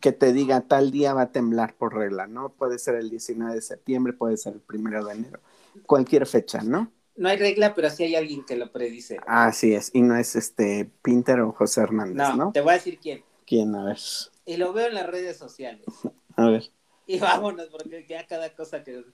que 0.00 0.12
te 0.12 0.32
diga 0.32 0.62
tal 0.62 0.90
día 0.90 1.14
va 1.14 1.22
a 1.22 1.32
temblar 1.32 1.74
por 1.76 1.94
regla, 1.94 2.26
¿no? 2.26 2.50
Puede 2.50 2.78
ser 2.78 2.96
el 2.96 3.10
19 3.10 3.54
de 3.54 3.62
septiembre, 3.62 4.12
puede 4.12 4.36
ser 4.36 4.54
el 4.54 4.60
primero 4.60 5.04
de 5.04 5.14
enero, 5.14 5.40
cualquier 5.86 6.26
fecha, 6.26 6.62
¿no? 6.62 6.92
No 7.16 7.28
hay 7.28 7.36
regla, 7.36 7.74
pero 7.74 7.90
sí 7.90 8.04
hay 8.04 8.16
alguien 8.16 8.44
que 8.44 8.56
lo 8.56 8.72
predice. 8.72 9.18
Así 9.26 9.74
es, 9.74 9.90
y 9.94 10.02
no 10.02 10.16
es 10.16 10.34
este 10.34 10.90
Pinter 11.02 11.40
o 11.40 11.52
José 11.52 11.82
Hernández, 11.82 12.16
¿no? 12.16 12.36
No, 12.36 12.52
te 12.52 12.60
voy 12.60 12.70
a 12.70 12.74
decir 12.74 12.98
quién. 13.00 13.22
¿Quién? 13.46 13.74
A 13.74 13.84
ver. 13.84 13.98
Y 14.46 14.56
lo 14.56 14.72
veo 14.72 14.88
en 14.88 14.94
las 14.94 15.06
redes 15.06 15.36
sociales. 15.36 15.86
A 16.36 16.48
ver. 16.48 16.70
Y 17.06 17.18
vámonos, 17.18 17.68
porque 17.68 18.04
ya 18.08 18.26
cada 18.26 18.52
cosa 18.54 18.82
que 18.82 19.04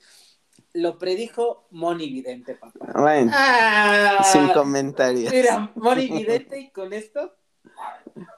lo 0.73 0.99
predijo 0.99 1.67
Moni 1.71 2.09
Vidente, 2.09 2.55
papá. 2.55 2.93
Bueno, 2.99 3.33
ah, 3.35 4.25
sin 4.25 4.49
comentarios. 4.49 5.33
Mira, 5.33 5.71
Moni 5.75 6.09
Vidente 6.09 6.59
y 6.59 6.71
con 6.71 6.93
esto 6.93 7.35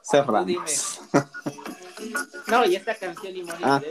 cerramos. 0.03 0.45
Dime. 0.45 0.65
No, 2.47 2.65
y 2.65 2.75
esta 2.75 2.95
canción 2.95 3.35
y 3.35 3.43
morir 3.43 3.65
ah. 3.65 3.81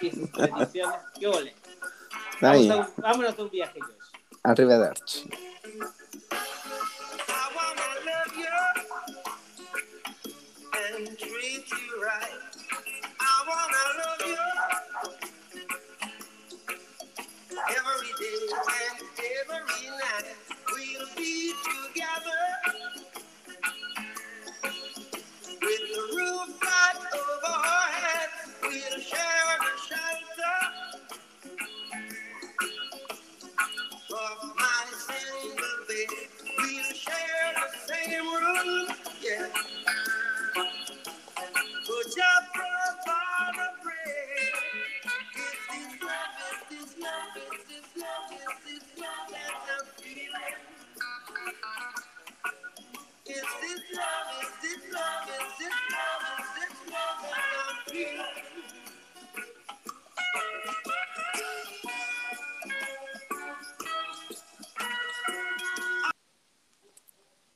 y 0.00 0.10
sus 0.10 0.30
predicciones. 0.30 1.00
¿Qué 1.18 1.26
ole? 1.26 1.54
Vamos 2.40 2.70
a, 2.70 2.90
vámonos 2.96 3.38
a 3.38 3.42
un 3.42 3.50
viaje, 3.50 3.80
Josh. 3.80 4.10
Arrivederci. 4.42 5.30
Every 17.68 18.12
day 18.18 18.48
and 18.88 19.00
every 19.18 19.90
night 19.90 20.26
we'll 20.72 21.06
be 21.16 21.52
together. 21.64 22.59